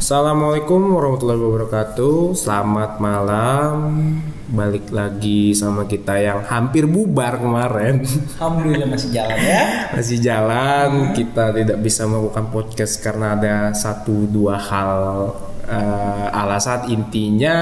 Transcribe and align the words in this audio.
Assalamualaikum 0.00 0.96
warahmatullahi 0.96 1.44
wabarakatuh. 1.44 2.32
Selamat 2.32 2.96
malam. 3.04 3.76
Balik 4.48 4.88
lagi 4.96 5.52
sama 5.52 5.84
kita 5.84 6.16
yang 6.16 6.40
hampir 6.48 6.88
bubar 6.88 7.36
kemarin. 7.36 8.00
Alhamdulillah 8.40 8.88
masih 8.88 9.12
jalan 9.12 9.36
ya. 9.36 9.62
Masih 10.00 10.18
jalan. 10.24 11.12
Kita 11.12 11.52
tidak 11.52 11.84
bisa 11.84 12.08
melakukan 12.08 12.48
podcast 12.48 12.96
Karena 13.04 13.36
ada 13.36 13.76
satu 13.76 14.24
dua 14.24 14.56
hal 14.56 14.96
eh, 15.68 16.28
Alasan. 16.32 16.88
Intinya 16.88 17.56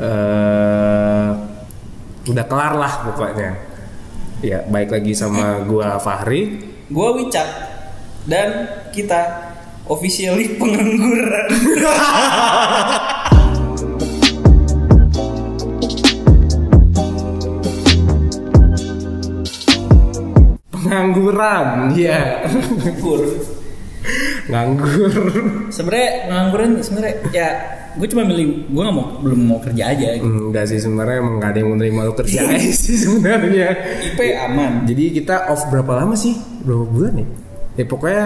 eh, 0.00 1.28
Udah 2.32 2.44
kelar 2.48 2.72
lah 2.80 3.12
pokoknya. 3.12 3.50
Ya 4.40 4.64
baik 4.64 4.88
lagi 4.88 5.12
sama 5.12 5.68
gua 5.68 6.00
Fahri. 6.00 6.64
Gua 6.88 7.12
Wicat 7.12 7.76
dan 8.28 8.68
kita 8.92 9.47
officially 9.88 10.56
pengangguran. 10.60 11.48
Pengangguran 20.68 21.92
Iya 21.92 22.44
Nganggur. 22.48 23.22
Nganggur 24.48 25.12
Sebenarnya 25.68 26.10
pengangguran 26.28 26.70
sebenarnya 26.80 27.14
ya 27.34 27.48
gue 27.98 28.06
cuma 28.06 28.22
milih 28.22 28.70
gue 28.70 28.78
nggak 28.84 28.94
mau 28.94 29.18
belum 29.18 29.40
mau 29.42 29.58
kerja 29.58 29.90
aja. 29.90 30.14
gitu. 30.14 30.22
Enggak 30.22 30.70
sih 30.70 30.78
sebenarnya 30.78 31.18
emang 31.18 31.42
gak 31.42 31.50
ada 31.50 31.58
yang 31.66 31.70
menerima 31.74 32.00
lo 32.06 32.12
kerja 32.14 32.40
aja 32.46 32.70
sih 32.86 32.94
sebenarnya. 32.94 33.68
IP 34.06 34.20
aman. 34.38 34.86
Jadi 34.86 35.04
kita 35.18 35.50
off 35.50 35.66
berapa 35.66 35.92
lama 35.98 36.14
sih? 36.14 36.38
Berapa 36.62 36.84
bulan 36.86 37.14
ya? 37.18 37.26
Ya 37.74 37.84
pokoknya 37.90 38.24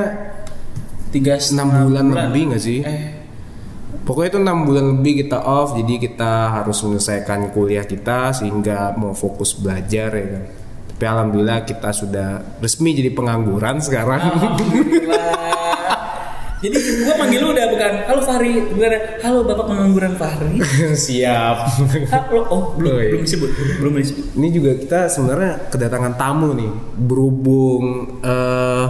Tiga 1.13 1.37
6 1.37 1.45
setengah 1.45 1.85
bulan, 1.85 2.05
lebih 2.09 2.43
gak 2.51 2.63
sih? 2.63 2.81
Eh, 2.81 3.03
Pokoknya 4.03 4.35
itu 4.35 4.41
enam 4.43 4.59
bulan 4.67 4.85
lebih 4.99 5.23
kita 5.23 5.39
off, 5.39 5.79
jadi 5.79 5.95
kita 6.01 6.33
harus 6.51 6.83
menyelesaikan 6.83 7.55
kuliah 7.55 7.87
kita 7.87 8.35
sehingga 8.35 8.99
mau 8.99 9.15
fokus 9.15 9.55
belajar 9.55 10.11
ya 10.11 10.27
kan. 10.27 10.45
Tapi 10.91 11.05
alhamdulillah 11.07 11.63
kita 11.63 11.95
sudah 11.95 12.29
resmi 12.59 12.99
jadi 12.99 13.15
pengangguran 13.15 13.79
sekarang. 13.79 14.23
Jadi 16.63 16.79
gue 16.79 17.15
manggil 17.19 17.43
lu 17.43 17.51
udah 17.51 17.67
bukan 17.69 17.93
halo 18.07 18.21
Fahri, 18.23 18.55
bukan 18.71 18.91
halo 19.19 19.39
bapak 19.43 19.67
pengangguran 19.67 20.15
Fahri. 20.15 20.63
Siap. 21.07 21.57
Halo, 22.07 22.39
oh 22.47 22.63
belum 22.79 22.91
Oh, 22.91 22.99
iya. 22.99 23.11
belum 23.11 23.23
disebut, 23.23 23.51
belum 23.83 23.93
disebut. 23.99 24.25
Ini 24.35 24.49
juga 24.51 24.71
kita 24.79 25.01
sebenarnya 25.11 25.53
kedatangan 25.71 26.15
tamu 26.15 26.55
nih, 26.55 26.71
berhubung 26.97 27.85
eh, 28.23 28.85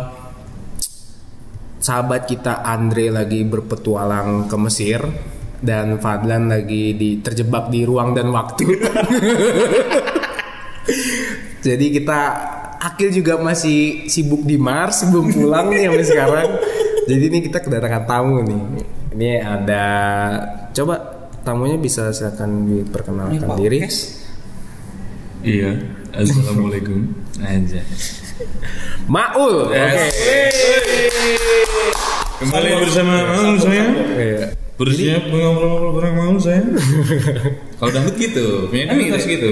sahabat 1.82 2.30
kita 2.30 2.62
Andre 2.62 3.10
lagi 3.10 3.42
berpetualang 3.42 4.46
ke 4.46 4.56
Mesir 4.56 5.02
dan 5.58 5.98
Fadlan 5.98 6.46
lagi 6.46 6.94
di 6.94 7.18
terjebak 7.18 7.74
di 7.74 7.82
ruang 7.82 8.14
dan 8.14 8.30
waktu. 8.30 8.66
Jadi 11.66 11.86
kita 11.94 12.20
Akil 12.82 13.14
juga 13.14 13.38
masih 13.38 14.10
sibuk 14.10 14.42
di 14.42 14.58
Mars 14.58 15.06
belum 15.06 15.30
pulang 15.30 15.70
nih 15.70 15.86
sampai 15.86 16.06
sekarang. 16.06 16.48
Jadi 17.06 17.22
ini 17.30 17.38
kita 17.46 17.62
kedatangan 17.62 18.02
tamu 18.10 18.42
nih. 18.42 18.62
Ini 19.14 19.30
ada 19.38 19.84
coba 20.74 20.98
tamunya 21.46 21.78
bisa 21.78 22.10
silakan 22.10 22.66
diperkenalkan 22.66 23.54
diri. 23.58 23.86
Iya, 25.42 25.78
assalamualaikum. 26.14 27.21
Aja. 27.42 27.80
Maul. 29.10 29.70
Oke. 29.70 30.06
Kembali 32.42 32.70
bersama 32.82 33.14
Maul 33.34 33.58
saya. 33.58 33.84
Iya. 34.14 34.46
Bersiap 34.78 35.30
mengobrol-ngobrol 35.30 35.92
bareng 35.98 36.14
Maul 36.18 36.38
saya. 36.38 36.62
Kalau 37.78 37.90
dangdut 37.90 38.16
gitu, 38.18 38.70
punya 38.70 38.90
dangdut 38.90 39.18
harus 39.18 39.26
gitu. 39.26 39.50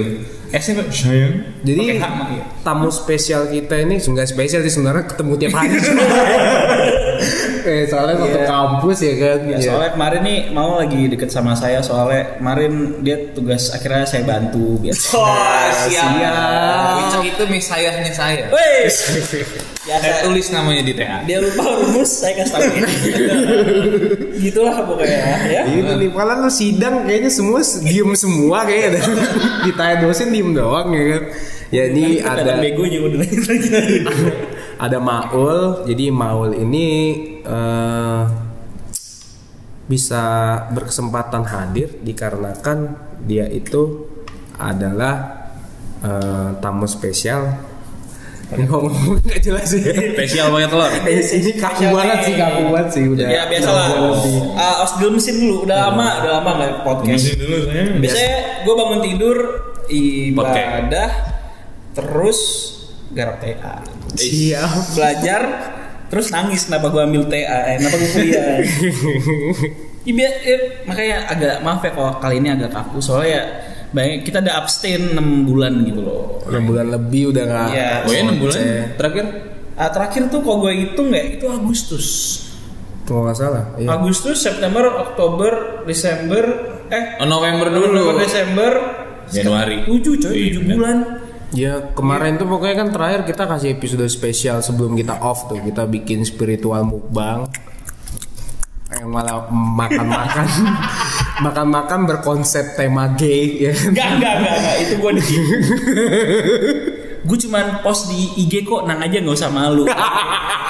S 0.51 0.67
nya 0.67 0.83
sayang. 0.91 1.33
Jadi 1.63 1.81
iya. 1.95 2.07
tamu 2.67 2.91
spesial 2.91 3.47
kita 3.47 3.87
ini 3.87 4.03
nggak 4.03 4.27
spesial 4.27 4.59
sih 4.67 4.71
sebenarnya 4.71 5.07
ketemu 5.07 5.33
tiap 5.39 5.53
hari. 5.55 5.79
eh, 7.63 7.83
soalnya 7.85 8.15
satu 8.19 8.37
Iya. 8.37 8.47
kampus 8.47 8.97
ya 8.99 9.13
kan. 9.15 9.39
Ya, 9.43 9.55
Iya. 9.55 9.65
soalnya 9.65 9.91
kemarin 9.93 10.21
nih 10.21 10.39
mau 10.49 10.71
lagi 10.75 11.01
deket 11.07 11.29
sama 11.29 11.53
saya 11.53 11.79
soalnya 11.79 12.37
kemarin 12.37 12.73
dia 13.01 13.17
tugas 13.31 13.69
akhirnya 13.69 14.03
saya 14.03 14.23
bantu 14.23 14.79
biasa. 14.79 15.17
siap. 15.85 16.09
Wicak 16.97 17.23
itu 17.27 17.43
misayahnya 17.47 18.11
saya. 18.11 18.45
Wes. 18.49 18.95
Saya 19.81 20.21
tulis 20.21 20.45
namanya 20.53 20.85
di 20.85 20.93
TA. 20.93 21.25
Dia 21.25 21.41
lupa 21.41 21.65
rumus 21.65 22.21
saya 22.21 22.37
kasih 22.37 22.53
tahu 22.53 22.69
ini. 22.69 22.91
Gitulah 24.45 24.77
pokoknya 24.85 25.19
ya. 25.49 25.61
Gitu 25.65 25.91
nih, 25.97 26.09
malah 26.13 26.37
lu 26.37 26.53
sidang 26.53 27.01
kayaknya 27.09 27.33
semua 27.33 27.65
diem 27.81 28.13
semua 28.13 28.61
kayaknya. 28.61 29.01
Ditanya 29.65 29.95
dosen 30.05 30.29
diem 30.29 30.53
doang 30.53 30.93
ya 30.93 31.03
kan. 31.17 31.23
Ya 31.73 31.83
ini 31.89 32.21
Ada 32.21 32.61
begonya 32.61 32.99
udah. 33.01 33.25
Ada 34.81 34.97
Maul. 34.97 35.85
Jadi 35.85 36.09
Maul 36.09 36.57
ini 36.57 36.87
eh, 37.45 38.23
bisa 39.85 40.23
berkesempatan 40.73 41.45
hadir 41.45 42.01
dikarenakan 42.01 42.97
dia 43.29 43.45
itu 43.45 44.09
adalah 44.57 45.45
eh, 46.01 46.49
tamu 46.57 46.89
spesial. 46.89 47.69
Ini 48.51 48.67
ngomong 48.67 49.23
nggak 49.23 49.39
jelas 49.39 49.71
ya. 49.71 49.95
Spesial 50.17 50.51
pakai 50.51 50.67
telur. 50.67 50.91
Eh, 51.07 51.23
ini 51.23 51.51
kaku 51.55 51.87
banget 51.87 52.19
sih, 52.27 52.33
kaku 52.35 52.61
banget 52.67 52.89
sih 52.91 53.03
udah. 53.07 53.27
Ya 53.31 53.47
biasa 53.47 53.69
lah. 53.71 53.87
Uh, 53.95 54.83
os 54.83 54.91
dulu 54.99 55.15
mesin 55.15 55.35
dulu. 55.39 55.55
Udah 55.63 55.87
lama, 55.87 56.19
udah 56.19 56.31
lama 56.35 56.49
nggak 56.59 56.71
podcast. 56.83 57.15
Mesin 57.15 57.39
dulu 57.39 57.55
saya. 57.63 57.83
Biasanya 57.95 58.35
gue 58.67 58.73
bangun 58.75 58.99
tidur 59.07 59.37
ibadah 59.87 61.09
terus 61.95 62.39
garap 63.15 63.39
TA. 63.39 64.00
Siap. 64.13 64.93
belajar 64.93 65.41
terus 66.07 66.27
nangis 66.29 66.65
kenapa 66.65 66.87
gue 66.87 67.01
ambil 67.01 67.23
TA 67.25 67.39
eh, 67.65 67.75
kenapa 67.77 67.95
gue 67.95 68.09
kuliah 68.11 68.45
Ya, 70.01 70.11
biar- 70.11 70.41
eh, 70.41 70.59
makanya 70.83 71.29
agak 71.29 71.55
maaf 71.61 71.79
ya 71.79 71.91
kalau 71.91 72.11
kali 72.17 72.35
ini 72.35 72.49
agak 72.49 72.69
kaku 72.69 72.97
soalnya 72.97 73.29
ya 73.29 73.43
banyak 73.91 74.23
kita 74.23 74.41
udah 74.41 74.55
abstain 74.57 75.13
6 75.13 75.21
bulan 75.45 75.77
gitu 75.83 76.01
loh 76.01 76.41
6 76.43 76.57
bulan 76.63 76.89
lebih 76.89 77.29
udah 77.29 77.43
nggak. 77.43 77.67
Iya. 77.69 77.89
Oh 78.01 78.09
ya 78.09 78.21
6 78.23 78.35
bulan 78.35 78.55
Saya- 78.55 78.87
terakhir. 78.95 79.25
Ah, 79.73 79.89
terakhir 79.89 80.23
tuh 80.27 80.41
kalau 80.41 80.57
gue 80.59 80.73
hitung 80.75 81.09
ya 81.09 81.21
itu 81.27 81.45
Agustus 81.45 82.07
Kalau 83.03 83.23
nggak 83.23 83.35
salah. 83.35 83.63
Iya. 83.75 83.87
Agustus 83.91 84.37
September 84.37 84.83
Oktober 84.89 85.51
Desember 85.83 86.43
eh 86.87 87.03
Oh, 87.17 87.27
November 87.27 87.69
dulu. 87.69 87.85
November 87.93 88.15
Desember 88.19 88.71
Januari. 89.27 89.85
7 89.85 90.01
coy 90.17 90.33
7 90.33 90.33
Iya, 90.33 90.59
bulan 90.71 90.97
Ya 91.51 91.91
kemarin 91.91 92.39
tuh 92.39 92.47
pokoknya 92.47 92.75
kan 92.79 92.89
terakhir 92.95 93.27
kita 93.27 93.43
kasih 93.43 93.75
episode 93.75 94.07
spesial 94.07 94.63
sebelum 94.63 94.95
kita 94.95 95.19
off 95.19 95.51
tuh 95.51 95.59
kita 95.59 95.83
bikin 95.83 96.23
spiritual 96.23 96.87
mukbang 96.87 97.43
yang 98.91 99.07
malah 99.07 99.47
makan-makan 99.51 100.47
makan-makan 101.45 101.99
berkonsep 102.07 102.75
tema 102.75 103.11
gay 103.15 103.67
ya 103.67 103.71
kan? 103.71 103.91
Enggak, 103.91 104.09
enggak, 104.15 104.33
enggak, 104.35 104.55
enggak. 104.55 104.75
Itu 104.79 104.93
gue 104.99 105.11
di 105.15 105.23
Gue 107.21 107.37
cuman 107.37 107.85
post 107.85 108.09
di 108.09 108.33
IG 108.45 108.65
kok, 108.65 108.89
nang 108.89 108.97
aja 108.97 109.21
nggak 109.21 109.37
usah 109.37 109.53
malu. 109.53 109.85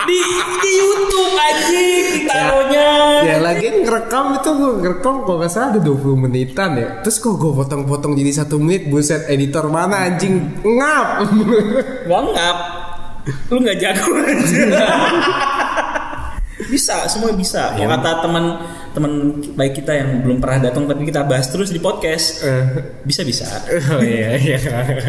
di 0.09 0.19
di 0.62 0.72
YouTube 0.81 1.34
anjing 1.38 1.88
ditaruhnya. 2.25 2.89
ya 3.22 3.38
lagi 3.38 3.85
ngerekam 3.85 4.41
itu 4.41 4.50
gue 4.50 4.72
ngerekam 4.81 5.16
kalau 5.29 5.38
nggak 5.38 5.51
salah 5.53 5.78
ada 5.78 5.81
20 5.85 6.25
menitan 6.25 6.73
ya 6.73 6.88
terus 7.06 7.22
kok 7.22 7.38
gue 7.38 7.53
potong-potong 7.53 8.17
jadi 8.17 8.41
satu 8.41 8.57
menit 8.57 8.89
buset 8.89 9.29
editor 9.29 9.69
mana 9.69 10.09
anjing 10.09 10.57
ngap 10.66 11.29
Gak 12.09 12.23
ngap. 12.34 12.57
Lu 13.53 13.62
nggak 13.62 13.78
jago 13.78 14.09
aja. 14.18 14.66
bisa, 16.74 17.06
semua 17.06 17.38
bisa. 17.38 17.77
Kalau 17.77 17.88
kata 17.88 18.12
teman 18.25 18.45
teman 18.92 19.12
baik 19.56 19.80
kita 19.80 19.96
yang 19.96 20.20
belum 20.20 20.44
pernah 20.44 20.68
datang 20.68 20.84
tapi 20.84 21.08
kita 21.08 21.24
bahas 21.24 21.48
terus 21.48 21.72
di 21.72 21.80
podcast, 21.80 22.44
bisa 23.02 23.24
bisa, 23.24 23.48
oh 23.96 24.04
iya 24.04 24.36
iya 24.36 24.60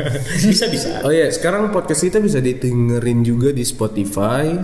bisa 0.51 0.71
bisa. 0.71 1.03
Oh 1.03 1.11
iya, 1.11 1.27
sekarang 1.29 1.75
podcast 1.75 2.07
kita 2.07 2.23
bisa 2.23 2.39
didengerin 2.39 3.27
juga 3.27 3.51
di 3.51 3.67
Spotify, 3.67 4.55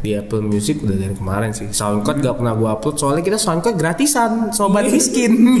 di 0.00 0.16
Apple 0.16 0.44
Music 0.44 0.80
udah 0.80 0.96
dari 0.96 1.12
kemarin 1.16 1.52
sih. 1.52 1.68
SoundCloud 1.72 2.20
gak 2.20 2.36
pernah 2.40 2.52
gua 2.56 2.76
upload 2.76 2.96
soalnya 2.96 3.24
kita 3.24 3.40
SoundCloud 3.40 3.76
gratisan, 3.76 4.52
sobat 4.52 4.88
miskin. 4.88 5.60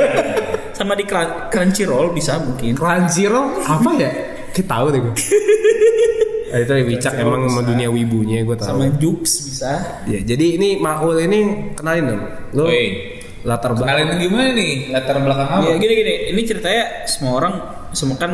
Sama 0.78 0.92
di 0.92 1.08
Crun- 1.08 1.48
Crunchyroll 1.48 2.12
bisa 2.12 2.36
mungkin. 2.38 2.76
Crunchyroll 2.76 3.64
apa 3.64 3.90
ya? 3.96 4.10
Kita 4.52 4.66
tahu 4.76 4.86
deh 4.92 5.00
gua. 5.02 5.14
Ah, 6.46 6.58
itu 6.58 6.72
Wicak 6.86 7.12
emang 7.16 7.46
sama 7.46 7.62
dunia 7.62 7.88
wibunya 7.88 8.42
gue 8.42 8.54
tahu. 8.54 8.68
Sama 8.68 8.86
Jux 8.96 9.22
bisa. 9.42 10.02
Ya, 10.04 10.18
jadi 10.20 10.56
ini 10.56 10.78
Maul 10.78 11.18
ini 11.20 11.40
kenalin 11.74 12.04
dong. 12.06 12.22
Lo 12.52 12.64
Woi. 12.66 13.14
latar 13.42 13.70
belakang. 13.72 13.94
Kalian 13.94 14.08
gimana 14.18 14.50
nih? 14.52 14.72
Latar 14.90 15.16
belakang 15.18 15.48
apa? 15.48 15.62
Ya 15.64 15.74
gini 15.76 15.94
gini, 15.94 16.14
ini 16.30 16.40
ceritanya 16.42 16.84
semua 17.06 17.32
orang 17.36 17.54
semua 17.90 18.14
kan 18.14 18.32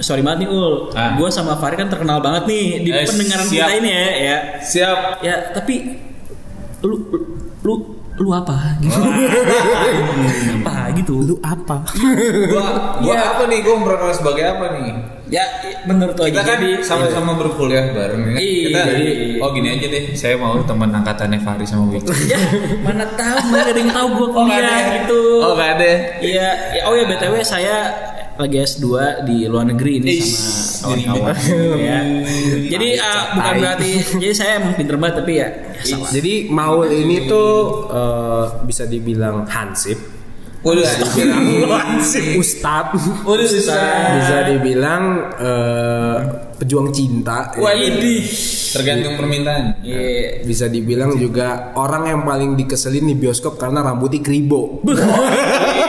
sorry 0.00 0.20
banget 0.20 0.44
nih 0.44 0.48
Ul. 0.50 0.92
Ah. 0.92 1.16
Gue 1.16 1.28
sama 1.28 1.56
Fahri 1.56 1.74
kan 1.74 1.88
terkenal 1.88 2.20
banget 2.20 2.44
nih 2.44 2.84
di 2.84 2.90
Eh, 2.90 3.04
pendengaran 3.04 3.44
siap. 3.44 3.64
kita 3.64 3.72
ini 3.74 3.90
ya, 3.90 4.06
ya. 4.14 4.36
Siap. 4.60 4.98
Ya, 5.20 5.34
tapi 5.52 5.74
lu 6.80 6.96
lu 7.60 7.95
lu 8.16 8.30
apa 8.30 8.56
gitu 8.78 8.96
apa 10.58 10.76
gitu 10.96 11.14
Lu 11.22 11.36
apa? 11.38 11.84
Gua 12.48 12.66
gua 12.98 13.12
Iya. 13.12 13.36
apa 13.36 13.42
nih? 13.46 13.58
Gua 13.60 13.74
berperan 13.82 14.14
sebagai 14.14 14.44
apa 14.46 14.66
nih? 14.72 14.94
ya 15.26 15.42
menurut 15.84 16.14
lo 16.14 16.22
Kita 16.22 16.38
kan 16.38 16.54
jadi 16.54 16.78
sama-sama 16.80 17.34
berkuliah 17.34 17.90
bareng 17.90 18.30
ya. 18.30 18.36
Iya. 18.38 18.62
Kita 18.64 18.80
oh 19.42 19.48
gini 19.52 19.68
aja 19.70 19.86
deh. 19.86 20.04
Saya 20.14 20.34
mau 20.38 20.54
teman 20.62 20.88
angkatannya 20.88 21.38
Fahri 21.38 21.66
sama 21.66 21.90
Wiki. 21.90 22.06
ya 22.32 22.38
mana 22.80 23.04
tahu 23.12 23.38
mana 23.50 23.66
ada 23.66 23.76
yang 23.76 23.90
tahu 23.90 24.08
gue 24.14 24.28
kuliah 24.32 24.78
gitu 25.02 25.20
Oh, 25.38 25.52
gak 25.54 25.70
ada. 25.78 25.90
iya 26.22 26.48
ya, 26.72 26.80
oh 26.88 26.94
ya 26.94 27.04
btw 27.04 27.34
saya 27.42 27.76
lagi 28.36 28.56
S2 28.60 28.86
di 29.24 29.36
luar 29.48 29.64
negeri 29.72 29.92
ini 30.00 30.12
Ish, 30.20 30.32
sama 30.80 30.96
kawan-kawan. 30.96 31.34
Ya. 31.80 31.98
jadi 32.70 32.88
ah, 33.00 33.22
bukan 33.34 33.54
berarti 33.64 33.90
jadi 34.20 34.34
saya 34.36 34.52
emang 34.60 34.74
pinter 34.76 34.96
banget 35.00 35.14
tapi 35.24 35.32
ya, 35.40 35.48
ya 35.48 35.82
salah. 35.84 36.10
Jadi 36.12 36.32
Maul 36.52 36.88
ini 36.92 37.16
tuh 37.24 37.50
eh, 37.88 38.44
bisa 38.68 38.84
dibilang 38.84 39.48
hansip, 39.48 39.98
Waduh, 40.66 40.82
dibilang 40.82 41.88
ustad, 42.42 42.86
Waduh, 43.22 43.46
bisa 43.46 44.36
dibilang 44.50 45.02
eh, 45.38 46.16
pejuang 46.58 46.90
cinta, 46.90 47.54
Wah, 47.60 47.70
ini 47.76 48.24
tergantung 48.74 49.14
permintaan. 49.16 49.80
Iya. 49.86 50.42
bisa 50.44 50.66
dibilang 50.68 51.16
juga 51.16 51.72
orang 51.78 52.12
yang 52.12 52.20
paling 52.26 52.58
dikeselin 52.58 53.06
di 53.08 53.14
bioskop 53.14 53.56
karena 53.56 53.80
rambutnya 53.80 54.20
kribo. 54.20 54.82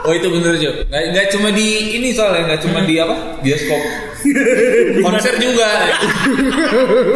Oh 0.00 0.12
itu 0.16 0.26
bener 0.32 0.56
Jo. 0.56 0.70
Nggak, 0.88 1.02
nggak 1.12 1.26
cuma 1.36 1.48
di 1.52 1.66
ini 2.00 2.08
soalnya 2.16 2.48
nggak 2.48 2.60
cuma 2.64 2.80
di 2.88 2.94
apa 2.96 3.16
bioskop. 3.44 3.82
Konser 5.04 5.34
juga. 5.40 5.68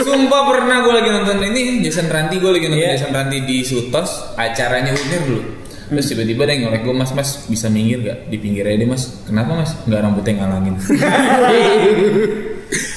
Sumpah 0.04 0.40
pernah 0.48 0.84
gue 0.84 0.92
lagi 0.92 1.10
nonton 1.12 1.36
ini 1.48 1.80
Jason 1.80 2.08
Ranti 2.08 2.36
gue 2.40 2.50
lagi 2.52 2.66
nonton 2.68 2.84
Iya. 2.84 2.96
Jason 2.96 3.12
Ranti 3.12 3.38
di 3.44 3.64
Sutos 3.64 4.36
acaranya 4.36 4.92
Winner 4.92 5.22
dulu. 5.24 5.42
Terus 5.84 6.06
tiba-tiba 6.10 6.48
ada 6.48 6.52
yang 6.56 6.62
ngolek 6.68 6.80
gue 6.80 6.94
mas 6.96 7.12
mas 7.12 7.30
bisa 7.44 7.68
minggir 7.68 8.00
gak 8.00 8.18
di 8.32 8.36
pinggir 8.40 8.64
aja 8.68 8.76
deh 8.80 8.88
mas. 8.88 9.04
Kenapa 9.28 9.52
mas? 9.52 9.70
Nggak 9.84 10.00
rambutnya 10.00 10.32
ngalangin. 10.44 10.74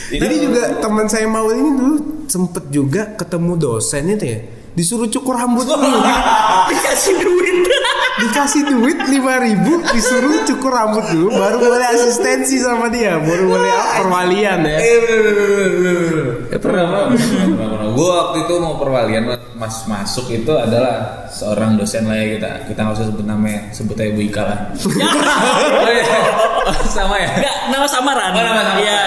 Jadi 0.07 0.36
juga 0.39 0.80
teman 0.80 1.06
saya 1.12 1.28
Maul 1.28 1.51
ini 1.51 1.72
dulu 1.75 1.95
sempet 2.31 2.63
juga 2.72 3.12
ketemu 3.19 3.60
dosen 3.60 4.07
itu 4.07 4.24
ya, 4.24 4.39
disuruh 4.72 5.12
cukur 5.12 5.36
rambut 5.36 5.68
dulu. 5.68 6.00
dikasih 6.72 7.16
duit 7.19 7.57
dikasih 8.18 8.62
duit 8.66 8.98
lima 9.10 9.38
ribu 9.42 9.86
disuruh 9.94 10.42
cukur 10.50 10.74
rambut 10.74 11.06
dulu 11.14 11.30
baru 11.38 11.58
boleh 11.62 11.88
asistensi 11.94 12.58
sama 12.58 12.90
dia 12.90 13.22
baru 13.22 13.46
boleh 13.46 13.72
perwalian 14.02 14.60
ya 14.66 14.78
Eh. 14.78 16.54
Eh, 16.54 16.60
pernah 16.60 16.84
pernah 16.90 17.06
pernah. 17.14 17.46
pernah. 17.54 17.90
Gue 17.94 18.10
waktu 18.10 18.38
itu 18.48 18.54
mau 18.58 18.75
perwalian 18.80 19.24
mas 19.58 19.86
masuk 19.90 20.30
itu 20.30 20.54
adalah 20.54 21.25
seorang 21.30 21.78
dosen 21.78 22.06
lah 22.06 22.18
ya 22.18 22.38
kita 22.38 22.50
kita 22.69 22.80
nggak 22.86 22.96
usah 22.98 23.08
sebut 23.10 23.25
namanya 23.25 23.62
sebut 23.74 23.98
aja 23.98 24.12
Bu 24.14 24.22
Ika 24.25 24.42
lah. 24.46 24.60
oh, 25.84 25.90
iya. 25.92 26.06
Sama 26.90 27.16
ya. 27.18 27.30
Enggak, 27.38 27.56
nama 27.74 27.88
samaran. 27.90 28.31
Oh, 28.34 28.42
nama 28.42 28.62
samaran. 28.63 28.78
Iya. 28.81 29.02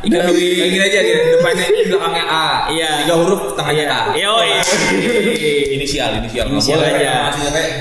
Ika 0.00 0.16
Ika 0.16 0.28
Dwi. 0.32 0.46
Kayak 0.56 0.70
gini 0.72 0.84
aja 0.84 0.98
gini. 1.04 1.20
Depannya 1.36 1.64
I, 1.68 1.80
belakangnya 1.88 2.24
A. 2.28 2.46
Iya. 2.72 2.90
Tiga 3.04 3.14
huruf, 3.20 3.40
tengahnya 3.56 3.84
A. 3.88 4.00
Iya, 4.16 4.28
oh, 4.32 4.42
iya. 4.44 4.62
inisial, 5.76 6.10
inisial. 6.20 6.44
Nggak 6.48 6.56
Inisial 6.60 6.78
boleh, 6.80 6.92
aja. 6.96 7.12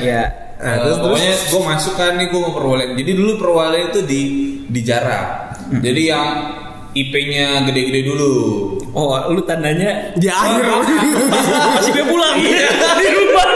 Iya. 0.03 0.23
Nah, 0.59 0.67
Eh, 0.69 0.77
terus, 0.77 0.97
pokoknya 0.99 1.33
gue 1.39 1.61
masuk 1.63 1.93
kan 1.95 2.11
nih 2.19 2.27
gue 2.27 2.35
mau 2.37 2.51
perwalian. 2.51 2.91
Jadi 2.93 3.11
dulu 3.15 3.31
perwalian 3.39 3.85
itu 3.89 4.01
di 4.03 4.21
di 4.67 4.79
jarak. 4.83 5.55
Jadi 5.71 6.01
yang 6.03 6.27
IP-nya 6.91 7.63
gede-gede 7.63 8.01
dulu. 8.03 8.33
Oh, 8.91 9.07
lu 9.29 9.39
tandanya 9.41 10.11
di 10.13 10.27
akhir 10.27 10.59
masih 11.77 11.91
gue 11.93 12.05
pulang 12.05 12.35
di 12.35 13.07
rumah. 13.07 13.49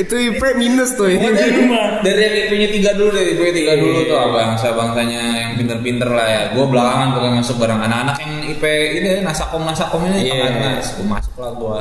itu 0.00 0.14
IP 0.16 0.42
minus 0.56 0.96
tuh 0.96 1.06
ini 1.06 1.28
Di 1.28 1.52
rumah. 1.54 2.00
Dari 2.00 2.16
yang 2.18 2.34
IP-nya 2.40 2.68
tiga 2.72 2.90
dulu 2.96 3.12
dari 3.12 3.36
IP 3.36 3.42
tiga 3.52 3.76
dulu 3.76 4.00
tuh 4.02 4.32
bangsa 4.32 4.72
bangsanya 4.72 5.20
yang 5.36 5.50
pinter-pinter 5.54 6.08
lah 6.08 6.26
ya. 6.26 6.42
Gue 6.56 6.64
belakangan 6.64 7.12
pokoknya 7.12 7.34
masuk 7.36 7.56
bareng 7.60 7.76
anak-anak 7.78 8.16
yang 8.16 8.34
IP 8.48 8.62
ini 8.96 9.20
nasakom 9.20 9.68
nasakom 9.68 10.00
ini 10.08 10.32
Iya. 10.32 10.48
tengah 10.48 10.72
mas. 10.72 10.88
Gue 10.96 11.06
masuk 11.06 11.34
lah 11.36 11.50
gue. 11.52 11.78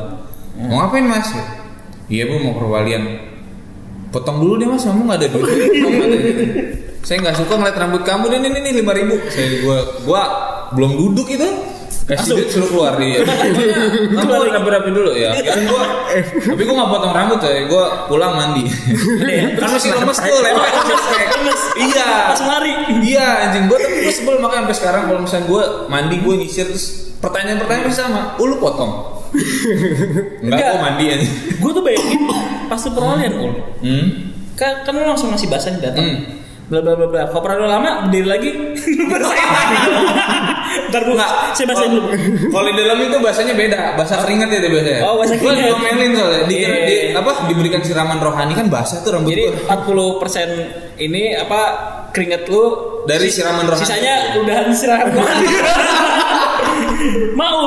Mau 0.60 0.76
ngapain 0.84 1.08
mas? 1.08 1.32
Iya 2.10 2.26
bu 2.26 2.36
mau 2.42 2.54
perwalian. 2.58 3.04
Potong 4.10 4.42
dulu 4.42 4.58
deh 4.58 4.66
mas, 4.66 4.82
kamu 4.82 5.06
nggak 5.06 5.20
ada 5.22 5.28
duit. 5.30 5.58
Saya 7.06 7.18
nggak 7.22 7.38
suka 7.38 7.54
ngeliat 7.62 7.78
rambut 7.78 8.02
kamu 8.02 8.26
nih 8.34 8.40
nih 8.50 8.62
nih 8.66 8.74
lima 8.82 8.92
ribu. 8.98 9.16
Saya 9.30 9.62
gua 9.62 9.78
gua 10.04 10.22
belum 10.74 10.98
duduk 10.98 11.30
itu 11.30 11.46
kasih 12.10 12.34
duit 12.34 12.50
suruh 12.50 12.70
keluar 12.74 12.98
dia. 12.98 13.22
Kamu 14.18 14.50
rapi-rapi 14.50 14.90
dulu 14.90 15.14
ya. 15.14 15.30
Kan 15.46 15.62
gua, 15.70 16.10
tapi 16.42 16.62
gua 16.66 16.76
nggak 16.82 16.90
potong 16.90 17.14
rambut 17.14 17.40
ya. 17.46 17.70
Gua 17.70 18.10
pulang 18.10 18.34
mandi. 18.34 18.66
kan 19.62 19.70
masih 19.70 19.94
lemes 19.94 20.18
tuh, 20.18 20.40
lemes 20.42 20.74
Lemes. 21.38 21.62
Iya. 21.78 22.10
Pas 22.34 22.42
lari. 22.50 22.74
Iya 23.06 23.28
anjing 23.46 23.70
gua 23.70 23.78
tapi 23.78 23.98
gua 24.10 24.14
sebel 24.18 24.36
makanya 24.42 24.62
sampai 24.66 24.78
sekarang 24.82 25.02
kalau 25.06 25.20
misalnya 25.22 25.46
gua 25.46 25.64
mandi 25.86 26.16
gua 26.26 26.34
nyisir 26.34 26.66
terus 26.74 27.14
pertanyaan-pertanyaan 27.22 27.94
sama. 27.94 28.22
Oh, 28.42 28.50
lu 28.50 28.58
potong. 28.58 29.19
Enggak, 30.44 30.68
gua 30.70 30.80
mandi 30.82 31.04
anjing. 31.10 31.32
Gue 31.56 31.72
tuh 31.72 31.82
bayangin 31.82 32.20
pas 32.66 32.80
lu 32.80 32.90
perwalian 32.92 33.32
ul. 33.36 33.52
Hmm. 33.80 34.06
Kan, 34.54 34.72
kan 34.84 34.92
lu 34.92 35.04
langsung 35.04 35.30
ngasih 35.30 35.48
bahasa 35.48 35.70
nih 35.70 35.82
datang. 35.82 36.04
Hmm. 36.04 36.18
Bla 36.68 36.80
bla 36.80 36.94
bla 36.94 37.06
bla. 37.08 37.20
Kalau 37.26 37.42
pernah 37.42 37.58
lu 37.58 37.66
lama 37.68 37.90
berdiri 38.04 38.26
lagi. 38.26 38.50
Ntar 40.90 41.02
gue 41.02 41.14
nggak. 41.14 41.32
Saya 41.52 41.66
basahin 41.68 41.90
dulu. 41.92 42.08
Kalau 42.50 42.64
di 42.68 42.74
dalam 42.76 42.98
itu 43.00 43.16
bahasanya 43.20 43.54
beda, 43.54 43.78
bahasa 43.96 44.14
keringat 44.22 44.48
ya 44.50 44.58
biasanya. 44.64 45.00
Oh, 45.04 45.14
bahasa 45.18 45.34
Gua 45.36 45.50
keringat. 45.50 45.68
diomelin 45.72 46.10
soalnya. 46.14 46.40
Di, 46.46 46.56
Iya. 46.56 46.70
di- 46.86 47.02
apa 47.12 47.32
diberikan 47.46 47.80
siraman 47.82 48.18
rohani 48.18 48.52
kan 48.54 48.66
bahasa 48.68 49.00
tuh 49.00 49.12
rambut 49.12 49.30
Jadi 49.30 49.42
gua. 49.50 50.22
40% 50.22 51.00
ini 51.00 51.34
apa 51.34 51.60
keringet 52.10 52.46
lu 52.46 52.62
Dari 53.02 53.26
siraman 53.28 53.66
rohani. 53.66 53.82
Sisanya 53.84 54.14
udahan 54.38 54.66
siraman 54.70 55.10
rohani. 55.16 55.46
Mau. 57.34 57.58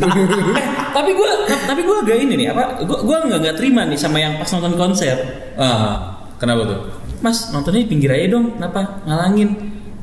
Eh, 0.00 0.64
tapi 0.90 1.10
gue 1.12 1.30
tapi 1.62 1.80
gue 1.80 1.96
agak 1.98 2.16
ini 2.18 2.34
nih 2.36 2.46
apa 2.48 2.80
gue 2.80 2.98
gue 3.00 3.16
nggak 3.22 3.38
nggak 3.40 3.56
terima 3.56 3.82
nih 3.84 3.96
sama 3.96 4.16
yang 4.16 4.36
pas 4.36 4.48
nonton 4.50 4.74
konser 4.74 5.16
Ah, 5.54 6.16
kenapa 6.36 6.62
tuh? 6.64 6.80
mas 7.20 7.50
nontonnya 7.50 7.84
di 7.84 7.88
pinggir 7.88 8.08
aja 8.08 8.26
dong 8.30 8.56
kenapa 8.56 9.04
ngalangin 9.04 9.50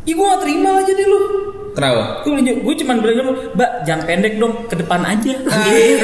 Ih 0.03 0.13
gue 0.13 0.23
gak 0.23 0.39
terima 0.39 0.71
aja 0.73 0.87
deh 0.89 1.03
lu 1.03 1.19
Kenapa? 1.73 2.23
Gue 2.23 2.33
gue 2.39 2.75
cuma 2.75 2.95
bilang 2.95 3.17
sama, 3.19 3.31
Mbak 3.53 3.71
jangan 3.83 4.01
pendek 4.03 4.33
dong 4.37 4.53
ke 4.65 4.75
depan 4.75 5.01
aja 5.03 5.33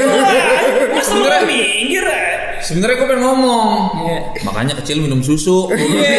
Mas 0.93 1.07
lu 1.07 1.23
Sebenarnya- 1.23 1.47
minggir 1.47 2.03
ya 2.03 2.19
Sebenarnya 2.59 2.95
gue 2.95 3.07
pengen 3.09 3.23
ngomong. 3.23 3.75
Iya. 4.01 4.19
Makanya 4.41 4.73
kecil 4.79 4.95
minum 4.97 5.19
susu. 5.19 5.67
Iya, 5.67 6.15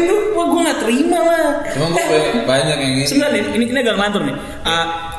itu 0.00 0.14
wah 0.32 0.48
gue 0.48 0.60
gak 0.62 0.80
terima 0.80 1.20
lah. 1.20 1.48
Cuma 1.68 1.92
gue 1.92 2.00
Eh, 2.00 2.22
banyak 2.42 2.76
yang 2.78 2.92
ini. 2.94 3.04
sebenarnya 3.04 3.44
ini, 3.50 3.64
ini 3.66 3.78
agak 3.78 3.92
ngelantur 3.94 4.24
nih. 4.24 4.36
Ah, 4.62 5.15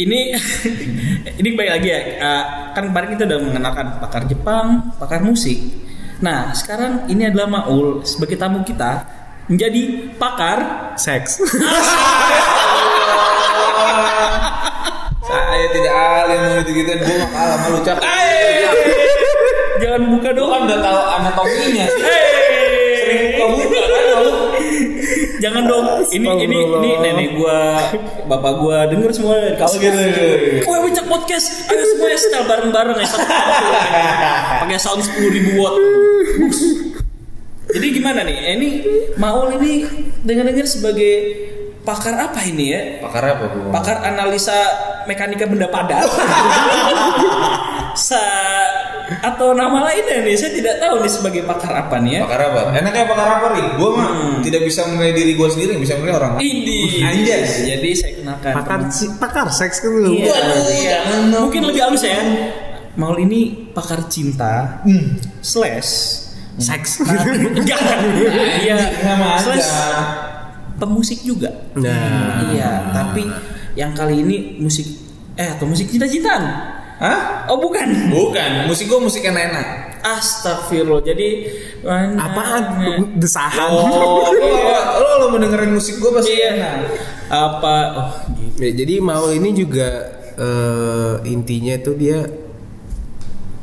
ini 0.00 0.32
ini 1.40 1.48
baik 1.52 1.70
lagi 1.80 1.88
ya. 1.88 2.00
Ah, 2.22 2.44
kan 2.72 2.88
kemarin 2.88 3.08
kita 3.16 3.24
udah 3.28 3.40
mengenalkan 3.40 3.86
pakar 4.00 4.22
Jepang, 4.24 4.96
pakar 4.96 5.20
musik. 5.20 5.58
Nah, 6.22 6.54
sekarang 6.54 7.10
ini 7.10 7.26
adalah 7.26 7.50
Maul 7.50 8.06
sebagai 8.06 8.38
tamu 8.38 8.62
kita 8.62 9.04
menjadi 9.50 10.14
pakar 10.22 10.58
seks 10.94 11.42
Saya 15.22 15.66
tidak 15.74 15.94
alim 15.96 16.42
gitu 16.62 16.70
gitu. 16.78 16.90
Gue 16.94 17.16
mah 17.18 17.30
kalah 17.34 17.56
malu 17.66 17.78
cap. 17.82 17.98
Jangan 19.82 20.02
buka 20.14 20.28
dong. 20.34 20.50
kan 20.50 20.60
udah 20.68 20.78
tahu 20.82 21.00
anatominya. 21.08 21.86
Sering 21.90 23.20
buka-buka 23.32 23.64
kan 23.64 23.72
lalu. 23.72 23.81
Jangan 25.38 25.62
dong. 25.64 25.84
Ini 26.08 26.28
ini 26.42 26.56
ini 26.60 26.90
nenek 26.98 27.28
gua, 27.34 27.80
bapak 28.26 28.52
gua 28.58 28.84
denger 28.84 29.10
semua 29.10 29.38
dari 29.38 29.54
kawan. 29.54 29.78
gitu. 29.78 30.26
Wah, 30.66 30.78
Wicak 30.82 31.06
podcast. 31.06 31.46
Ayo 31.66 31.82
semuanya 31.86 32.18
setel 32.18 32.42
bareng-bareng 32.44 32.96
ya 32.96 33.06
satu 33.06 33.24
kartu. 33.24 33.66
Pakai 34.60 34.78
sound 34.78 35.00
10.000 35.00 35.56
watt. 35.56 35.74
Jadi 37.72 37.86
gimana 37.90 38.20
nih? 38.22 38.36
Eh, 38.36 38.54
Ini 38.54 38.68
Maul 39.16 39.56
ini 39.56 39.86
dengar-dengar 40.20 40.66
sebagai 40.66 41.14
pakar 41.80 42.14
apa 42.20 42.44
ini 42.44 42.64
ya? 42.68 42.80
Pakar 43.00 43.24
apa 43.30 43.44
bu? 43.48 43.58
Pakar 43.72 43.96
analisa 44.02 44.54
mekanika 45.04 45.48
benda 45.48 45.66
padat. 45.66 46.04
Sa 47.98 48.20
atau 49.18 49.52
nama 49.52 49.84
lainnya 49.84 50.22
nih 50.22 50.34
saya 50.34 50.52
tidak 50.52 50.78
tahu 50.78 51.00
nih 51.00 51.10
sebagai 51.10 51.42
pakar 51.42 51.72
apa 51.76 51.96
nih 51.98 52.16
ya. 52.16 52.20
Pakar 52.24 52.40
apa? 52.48 52.60
Enaknya 52.72 53.04
pakar 53.04 53.28
apa 53.34 53.46
nih? 53.52 53.64
Gue 53.76 53.90
mah 53.92 54.08
tidak 54.40 54.62
bisa 54.62 54.80
menilai 54.86 55.12
diri 55.12 55.32
gue 55.34 55.48
sendiri, 55.48 55.76
bisa 55.76 55.94
menilai 55.96 56.16
orang 56.16 56.32
lain. 56.34 56.42
Ini. 56.42 56.80
Anjas. 57.02 57.50
Jadi 57.62 57.88
saya 57.92 58.12
kenalkan. 58.16 58.52
pakar 58.54 58.80
si- 58.88 59.12
pakar 59.16 59.46
seks 59.48 59.76
kan 59.78 59.92
lu 59.92 60.12
Iya, 60.14 60.36
iya. 60.72 60.96
Mungkin 61.34 61.62
lebih 61.64 61.82
halus 61.82 62.02
ya. 62.02 62.16
Maul 62.92 63.20
ini 63.20 63.72
pakar 63.72 64.04
cinta 64.06 64.84
slash 65.40 66.20
seks 66.54 67.00
jangan 67.64 67.98
iya 68.60 68.76
slash 69.40 69.68
pemusik 70.76 71.24
juga 71.24 71.48
nah 71.72 72.44
iya 72.52 72.92
tapi 72.92 73.24
yang 73.72 73.96
kali 73.96 74.20
ini 74.20 74.36
musik 74.60 74.84
eh 75.32 75.48
atau 75.48 75.64
musik 75.64 75.88
cinta-cintaan 75.88 76.42
Hah? 77.02 77.50
Oh 77.50 77.58
bukan. 77.58 78.14
Bukan, 78.14 78.70
musik 78.70 78.86
gue 78.86 79.00
musik 79.02 79.26
enak-enak. 79.26 79.98
Astagfirullah. 80.06 81.02
Jadi 81.02 81.28
Apaan? 82.14 82.62
Desahan. 83.18 83.74
Oh, 83.74 84.30
lo, 84.30 84.50
lo, 85.02 85.10
lo 85.18 85.26
mendengarin 85.34 85.74
musik 85.74 85.98
gue 85.98 86.10
pasti 86.14 86.30
Iya. 86.30 86.46
enak. 86.54 86.74
Apa? 87.26 87.76
Oh, 87.98 88.10
gitu. 88.38 88.58
Ya, 88.62 88.70
jadi 88.70 89.02
mau 89.02 89.26
ini 89.34 89.50
juga 89.50 89.88
eh, 90.38 91.14
intinya 91.26 91.74
tuh 91.82 91.98
dia 91.98 92.22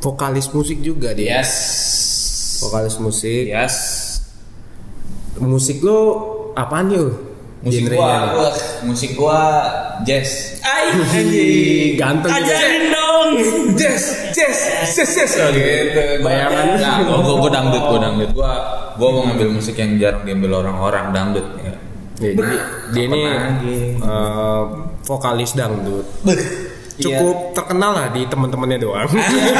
vokalis 0.00 0.52
musik 0.52 0.84
juga 0.84 1.16
dia. 1.16 1.40
Yes. 1.40 1.52
Vokalis 2.60 3.00
musik. 3.00 3.48
Yes. 3.48 3.76
Musik 5.40 5.80
lo 5.80 5.98
apaan 6.52 6.92
yuk? 6.92 7.29
Musik 7.60 7.92
gua, 7.92 8.12
gua, 8.32 8.48
musik 8.88 9.10
gua 9.20 9.40
jazz. 10.08 10.56
Ay, 10.64 10.96
Ih, 11.20 11.92
ganteng 12.00 12.32
juga. 12.32 12.40
ajarin 12.40 12.84
dong. 12.88 13.28
Jazz, 13.76 14.32
jazz, 14.32 14.58
jazz, 14.96 15.10
jazz. 15.12 15.32
Oh, 15.44 15.52
gitu. 15.52 16.24
Bayangan. 16.24 16.80
Nah, 16.80 16.96
gua, 17.04 17.20
gua, 17.20 17.34
gua 17.36 17.50
dangdut, 17.52 17.82
gua 17.84 17.98
dangdut. 18.00 18.30
Gua, 18.32 18.52
gua 18.96 19.08
mau 19.12 19.22
ngambil 19.28 19.60
musik 19.60 19.76
yang 19.76 20.00
jarang 20.00 20.24
diambil 20.24 20.64
orang-orang 20.64 21.12
dangdut. 21.12 21.46
Ya. 21.60 21.74
Ya, 22.20 22.30
jadi 22.36 22.56
dia 22.92 23.04
ini 23.08 23.22
eh, 23.96 24.62
vokalis 25.04 25.52
dangdut. 25.52 26.04
Cukup 27.00 27.36
terkenal 27.56 27.92
lah 27.96 28.06
di 28.12 28.22
teman-temannya 28.28 28.78
doang. 28.78 29.10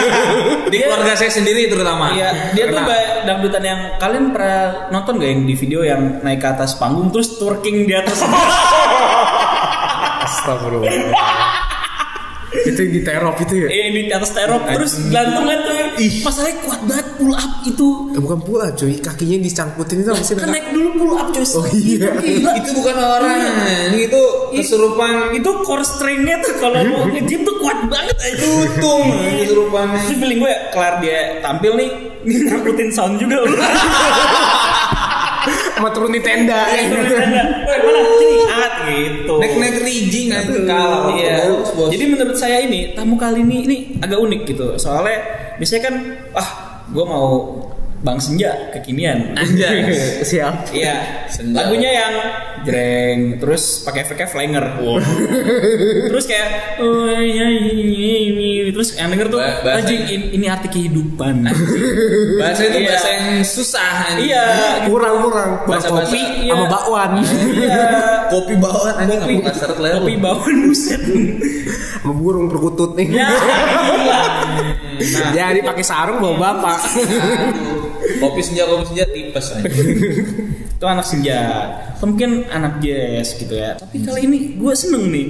Di 0.73 0.79
keluarga 0.79 1.19
saya 1.19 1.33
sendiri 1.33 1.67
terutama. 1.67 2.15
Iya, 2.15 2.55
dia 2.55 2.71
tuh 2.71 2.79
kayak 2.79 3.27
dangdutan 3.27 3.63
yang 3.65 3.81
kalian 3.99 4.25
pernah 4.31 4.87
nonton 4.95 5.19
gak 5.19 5.31
yang 5.35 5.43
di 5.43 5.55
video 5.59 5.81
yang 5.83 6.23
naik 6.23 6.39
ke 6.39 6.47
atas 6.47 6.79
panggung 6.79 7.11
terus 7.11 7.41
twerking 7.43 7.91
di 7.91 7.95
atas. 7.97 8.23
Astagfirullah. 10.31 11.70
Itu 12.67 12.81
di 12.91 13.01
terop 13.01 13.37
itu 13.41 13.55
ya? 13.65 13.69
eh 13.71 13.89
di 13.93 14.13
atas 14.13 14.31
terop 14.37 14.63
terus 14.69 14.93
gelantungan 15.09 15.59
tuh. 15.65 15.75
Masalahnya 16.01 16.57
kuat 16.65 16.81
banget 16.89 17.07
pull 17.21 17.33
up 17.37 17.53
itu. 17.65 17.89
Eh, 18.17 18.21
bukan 18.21 18.39
pula 18.41 18.67
cuy, 18.73 18.97
kakinya 19.01 19.37
disangkutin 19.45 20.01
itu 20.01 20.11
apa 20.13 20.23
sih? 20.25 20.35
Kan 20.37 20.49
naik 20.49 20.67
dulu 20.73 20.89
pull 20.97 21.13
up 21.17 21.29
coy. 21.33 21.45
Oh 21.45 21.67
iya. 21.73 22.11
Itu 22.57 22.71
bukan 22.81 22.97
orang, 22.97 23.39
itu 23.97 24.23
kesurupan 24.57 25.37
itu 25.37 25.51
core 25.65 25.85
stringnya 25.85 26.41
tuh 26.41 26.55
kalau 26.59 26.81
mau 26.89 27.05
nge-gym 27.13 27.45
tuh 27.45 27.57
kuat 27.61 27.79
banget 27.89 28.17
aja. 28.17 28.41
tutung 28.41 29.05
kesurupannya. 29.45 30.01
Terus 30.09 30.19
feeling 30.21 30.41
gue 30.41 30.55
kelar 30.73 30.95
dia 31.05 31.41
tampil 31.45 31.73
nih 31.77 31.91
ngikutin 32.29 32.89
sound 32.93 33.17
juga 33.21 33.37
Sama 35.81 35.97
turun 35.97 36.13
di 36.13 36.21
tenda. 36.21 36.69
Woi 36.69 37.79
mana 37.81 38.01
sini 38.21 38.37
angkat 38.45 38.75
gitu. 38.85 39.35
Nek 39.41 39.53
nek 39.57 39.75
rijing 39.81 40.27
nanti 40.29 40.59
kalah. 40.69 41.09
Iya. 41.17 41.37
Jadi 41.89 42.05
menurut 42.05 42.37
saya 42.37 42.61
ini 42.61 42.93
tamu 42.93 43.17
kali 43.17 43.41
ini 43.41 43.57
ini 43.65 43.79
agak 44.05 44.21
unik 44.21 44.41
gitu. 44.45 44.77
Soalnya 44.77 45.25
biasanya 45.57 45.83
kan 45.89 45.95
ah 46.37 46.49
gue 46.93 47.05
mau 47.09 47.57
Bang 48.01 48.21
Senja 48.21 48.73
kekinian. 48.77 49.37
Anjay. 49.37 49.89
Siap. 50.29 50.73
Iya. 50.73 51.25
Senja. 51.33 51.65
Lagunya 51.65 51.91
yang 51.97 52.15
jreng 52.65 53.41
terus 53.41 53.81
pakai 53.85 54.05
efeknya 54.05 54.29
flanger. 54.29 54.65
terus 56.13 56.25
kayak 56.29 56.81
oh, 56.81 57.09
iya, 57.09 57.45
iya, 57.49 57.73
iya, 57.73 57.85
iya. 57.89 58.00
Yang 59.01 59.09
denger 59.09 59.27
tuh 59.29 59.39
Ba- 59.39 59.59
bahasa- 59.63 59.79
anjing 59.81 60.01
ini, 60.07 60.25
ini 60.33 60.47
arti 60.47 60.69
kehidupan. 60.69 61.35
Bahasa 62.41 62.61
itu 62.63 62.79
Iya. 62.79 62.89
bahasa 62.89 63.09
yang 63.11 63.27
susah. 63.43 63.91
anjing. 64.07 64.27
iya. 64.27 64.45
Kurang-kurang. 64.85 65.51
Kurang 65.61 65.69
Bahasa-bahasa- 65.71 66.09
kopi 66.09 66.23
iya. 66.41 66.53
sama 66.53 66.65
bakwan. 66.67 67.11
Iya. 67.21 67.85
Kopi 68.29 68.55
bawaan 68.57 68.95
anjing 68.99 69.21
Kopi, 69.21 69.35
leher. 69.81 69.99
kopi 69.99 70.15
bawaan 70.17 70.57
buset. 70.65 71.01
sama 71.97 72.13
burung 72.15 72.47
perkutut 72.47 72.91
nih. 72.95 73.07
ya, 73.11 73.29
gila. 73.91 74.21
Jadi 75.31 75.61
pakai 75.61 75.83
sarung 75.83 76.19
bawa 76.19 76.37
bapak. 76.39 76.79
Kopi 78.19 78.41
senja 78.41 78.65
kopi 78.65 78.85
senja 78.87 79.05
tipes 79.07 79.47
anjing. 79.51 79.89
itu 80.71 80.87
anak 80.87 81.05
senja 81.05 81.39
atau 81.93 82.09
mungkin 82.09 82.49
anak 82.49 82.81
jazz 82.81 83.37
gitu 83.37 83.53
ya 83.53 83.77
tapi 83.77 84.01
kali 84.01 84.25
ini 84.25 84.39
gue 84.57 84.73
seneng 84.73 85.13
nih 85.13 85.29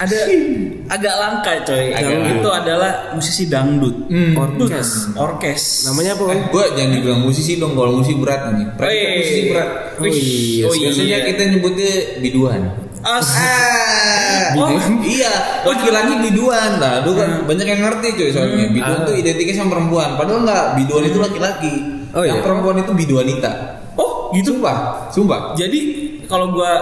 ada 0.00 0.18
agak 0.96 1.14
langka 1.14 1.52
coy 1.62 1.92
Agak 1.92 2.08
Yang 2.08 2.22
langka. 2.24 2.34
itu 2.34 2.48
adalah 2.50 2.92
musisi 3.12 3.42
dangdut 3.46 3.96
Orkes. 4.34 4.90
orkes 5.14 5.62
Namanya 5.84 6.16
apa? 6.16 6.22
Bang? 6.26 6.40
Gue 6.48 6.64
jangan 6.72 6.90
dibilang 6.90 7.20
musisi 7.20 7.52
dong 7.56 7.72
kalau 7.74 8.00
musisi 8.00 8.16
berat. 8.16 8.40
Predikat 8.74 8.80
Wih. 8.80 9.16
musisi 9.20 9.40
berat. 9.46 9.68
Wih. 9.96 10.12
iya, 10.12 10.64
oh 10.64 10.72
Biasanya 10.72 11.04
iya 11.06 11.18
kita 11.28 11.42
nyebutnya 11.46 11.92
biduan. 12.18 12.60
As 13.00 13.28
Ah, 13.40 14.56
Oh. 14.56 14.66
iya, 15.00 15.30
laki-laki 15.62 16.14
biduan 16.22 16.78
lah. 16.78 17.02
Lu 17.02 17.14
kan 17.14 17.44
banyak 17.44 17.66
yang 17.66 17.80
ngerti 17.82 18.08
cuy 18.14 18.30
soalnya. 18.30 18.66
Biduan 18.68 18.98
Ah. 18.98 19.06
tuh 19.06 19.14
identiknya 19.14 19.54
sama 19.54 19.70
perempuan. 19.72 20.16
Padahal 20.16 20.42
enggak, 20.42 20.64
biduan 20.76 21.04
itu 21.04 21.18
laki-laki. 21.18 21.74
Oh, 22.10 22.22
yang 22.22 22.38
iya? 22.38 22.42
perempuan 22.42 22.76
itu 22.78 22.90
biduanita. 22.90 23.52
oh 23.94 24.32
gitu 24.32 24.56
Sumpah, 24.56 25.06
sumpah. 25.10 25.40
jadi 25.54 25.78
kalau 26.24 26.50
gue 26.50 26.72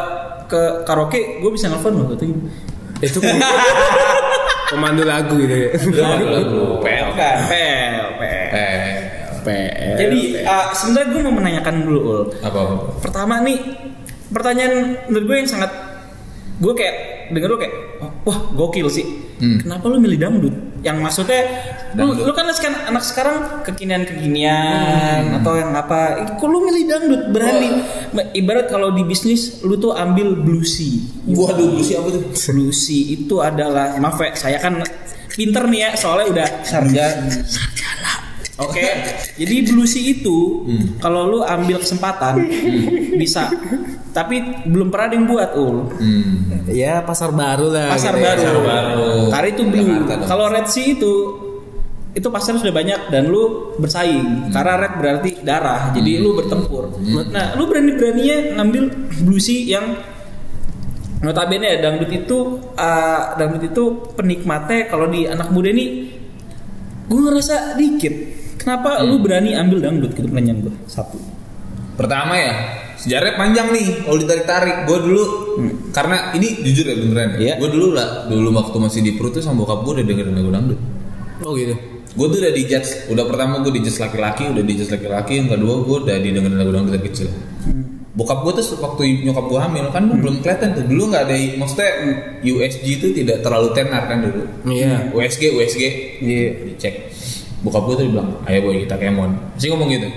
ke 0.46 0.60
karaoke 0.82 1.40
gue 1.40 1.50
bisa 1.50 1.66
nelfon 1.66 1.92
loh 1.92 2.06
gitu 2.10 2.24
Itu 2.98 3.18
pemandu 4.70 5.02
lagu 5.02 5.34
gitu 5.36 5.54
ya. 5.54 5.68
Lagu 6.28 6.78
pel 6.78 7.06
kan 7.12 7.36
pel 7.46 8.04
pel 8.16 8.46
Eh, 8.48 8.90
PL. 9.38 9.96
jadi 9.96 10.20
ah, 10.44 10.72
sebenarnya 10.72 11.08
gue 11.08 11.20
mau 11.22 11.32
menanyakan 11.32 11.74
dulu 11.80 12.00
ul 12.02 12.22
apa 12.38 12.58
apa? 12.58 12.74
pertama 13.00 13.40
nih 13.40 13.56
pertanyaan 14.28 14.72
menurut 15.06 15.24
gue 15.24 15.36
yang 15.36 15.48
sangat 15.48 15.70
gue 16.58 16.72
kayak 16.74 16.94
denger 17.30 17.48
lu 17.48 17.56
kayak 17.56 17.74
wah 18.22 18.38
gokil 18.52 18.88
sih 18.88 19.06
Hmm. 19.38 19.62
kenapa 19.62 19.86
lu 19.86 19.96
milih 19.96 20.18
dangdut 20.18 20.50
yang 20.78 20.98
maksudnya 20.98 21.42
lu, 21.92 22.14
Dangdut. 22.14 22.24
lu 22.24 22.32
kan 22.32 22.46
sekarang 22.50 22.78
anak 22.86 23.02
sekarang 23.02 23.36
kekinian 23.62 24.02
kekinian 24.04 25.42
atau 25.42 25.54
yang 25.54 25.72
apa 25.72 25.98
kok 26.34 26.44
lu 26.44 26.62
milih 26.62 26.84
dangdut 26.84 27.22
berani. 27.28 27.70
Ma- 28.10 28.30
ibarat 28.30 28.66
kalau 28.66 28.90
di 28.90 29.02
bisnis 29.02 29.60
lu 29.60 29.74
tuh 29.74 29.92
ambil 29.92 30.32
bluesy 30.34 31.02
Waduh, 31.26 31.74
lu 31.74 31.82
siapa 31.82 32.08
tuh? 32.08 32.22
bluesy 32.30 33.16
itu 33.16 33.38
adalah 33.38 33.96
maaf 33.96 34.18
ya 34.18 34.30
saya 34.32 34.58
kan 34.58 34.78
pinter 35.30 35.66
nih 35.66 35.80
ya 35.80 35.90
soalnya 35.94 36.26
udah 36.30 36.48
sarjana. 36.62 37.26
Sarjana 37.42 38.12
oke. 38.58 38.86
Jadi 39.38 39.54
bluesy 39.70 40.18
itu 40.18 40.66
kalau 40.98 41.30
lu 41.30 41.38
ambil 41.42 41.78
kesempatan 41.80 42.42
bisa. 43.22 43.50
Tapi 44.08 44.66
belum 44.66 44.90
pernah 44.90 45.06
ada 45.06 45.14
yang 45.14 45.26
buat 45.30 45.50
ul. 45.54 45.76
Hmm. 45.94 46.66
Ya 46.66 47.00
pasar 47.06 47.30
baru 47.30 47.70
lah. 47.70 47.94
pasar 47.94 48.18
gitu 48.18 48.24
ya. 48.24 48.34
baru. 48.34 48.40
Pasar 48.42 48.56
baru. 48.66 49.10
Karena 49.30 49.48
itu 49.48 49.62
blue. 49.62 49.94
Kalau 50.26 50.44
red 50.50 50.66
sea 50.66 50.86
itu 50.90 51.14
itu 52.16 52.28
pasar 52.34 52.58
sudah 52.58 52.74
banyak 52.74 53.14
dan 53.14 53.30
lu 53.30 53.74
bersaing. 53.78 54.50
Karena 54.50 54.74
red 54.74 54.94
berarti 54.98 55.30
darah 55.46 55.94
jadi 55.94 56.18
lu 56.18 56.34
bertempur. 56.34 56.98
Nah 57.30 57.54
lu 57.54 57.70
berani 57.70 57.94
beraninya 57.94 58.58
ngambil 58.58 58.82
bluesy 59.22 59.70
yang 59.70 59.96
notabene 61.22 61.66
ya 61.66 61.76
dangdut 61.82 62.10
itu 62.14 62.38
uh, 62.78 63.34
dangdut 63.34 63.74
itu 63.74 63.84
penikmatnya 64.14 64.86
kalau 64.86 65.10
di 65.10 65.26
anak 65.26 65.50
muda 65.50 65.74
ini 65.74 66.14
gue 67.08 67.18
ngerasa 67.18 67.74
dikit 67.74 68.14
kenapa 68.58 69.00
lu 69.06 69.22
berani 69.22 69.54
ambil 69.54 69.78
dangdut 69.80 70.12
gitu 70.12 70.28
pertanyaan 70.28 70.58
gue 70.66 70.74
satu 70.90 71.18
Pertama 71.98 72.38
ya, 72.38 72.54
sejarahnya 72.94 73.34
panjang 73.34 73.68
nih 73.74 74.06
kalau 74.06 74.22
ditarik-tarik. 74.22 74.86
Gue 74.86 74.98
dulu 75.02 75.22
karena 75.90 76.30
ini 76.30 76.62
jujur 76.62 76.86
ya 76.86 76.94
beneran. 76.94 77.30
Iya. 77.42 77.54
Gue 77.58 77.74
dulu 77.74 77.90
lah, 77.90 78.30
dulu 78.30 78.54
waktu 78.54 78.76
masih 78.78 79.00
di 79.02 79.18
perut 79.18 79.34
tuh 79.34 79.42
sama 79.42 79.66
bokap 79.66 79.82
gue 79.82 79.92
udah 79.98 80.06
dengerin 80.06 80.30
lagu 80.38 80.50
dangdut. 80.54 80.78
Oh 81.42 81.58
gitu. 81.58 81.74
Gue 82.14 82.26
tuh 82.30 82.38
udah 82.38 82.54
dijudge, 82.54 83.10
udah 83.10 83.24
pertama 83.26 83.66
gue 83.66 83.82
dijudge 83.82 83.98
laki-laki, 83.98 84.46
udah 84.46 84.62
dijudge 84.62 84.94
laki-laki, 84.94 85.42
yang 85.42 85.50
kedua 85.50 85.74
gue 85.82 85.96
udah 86.06 86.16
didengerin 86.22 86.54
lagu 86.54 86.70
dangdut 86.70 86.92
dari 86.94 87.04
kecil. 87.10 87.28
Bokap 88.14 88.46
gue 88.46 88.52
tuh 88.62 88.78
waktu 88.78 89.02
nyokap 89.26 89.44
gue 89.50 89.58
hamil 89.58 89.84
kan 89.90 90.02
belum 90.14 90.38
kelihatan 90.38 90.78
tuh. 90.78 90.86
Dulu 90.86 91.02
nggak 91.10 91.22
ada, 91.26 91.34
maksudnya 91.58 91.90
USG 92.46 92.86
itu 92.86 93.06
tidak 93.10 93.42
terlalu 93.42 93.74
tenar 93.74 94.06
kan 94.06 94.22
dulu. 94.22 94.46
Iya. 94.70 95.10
USG, 95.10 95.50
USG, 95.50 95.82
Iya. 96.22 96.50
dicek. 96.62 97.07
Bokap 97.58 97.90
gue 97.90 97.94
tuh 97.98 98.06
bilang, 98.14 98.38
ayo 98.46 98.58
boy 98.62 98.86
kita 98.86 98.94
kemon. 98.94 99.34
Pasti 99.58 99.66
ngomong 99.66 99.90
gitu. 99.90 100.08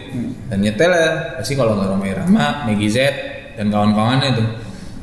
Dan 0.45 0.61
nyetel 0.61 0.93
ya, 0.93 1.09
pasti 1.41 1.57
kalau 1.57 1.73
nggak 1.73 1.89
Romai 1.89 2.13
Rama, 2.13 2.69
Megi 2.69 2.85
Z, 2.85 2.97
dan 3.57 3.73
kawan-kawannya 3.73 4.29
tuh. 4.37 4.47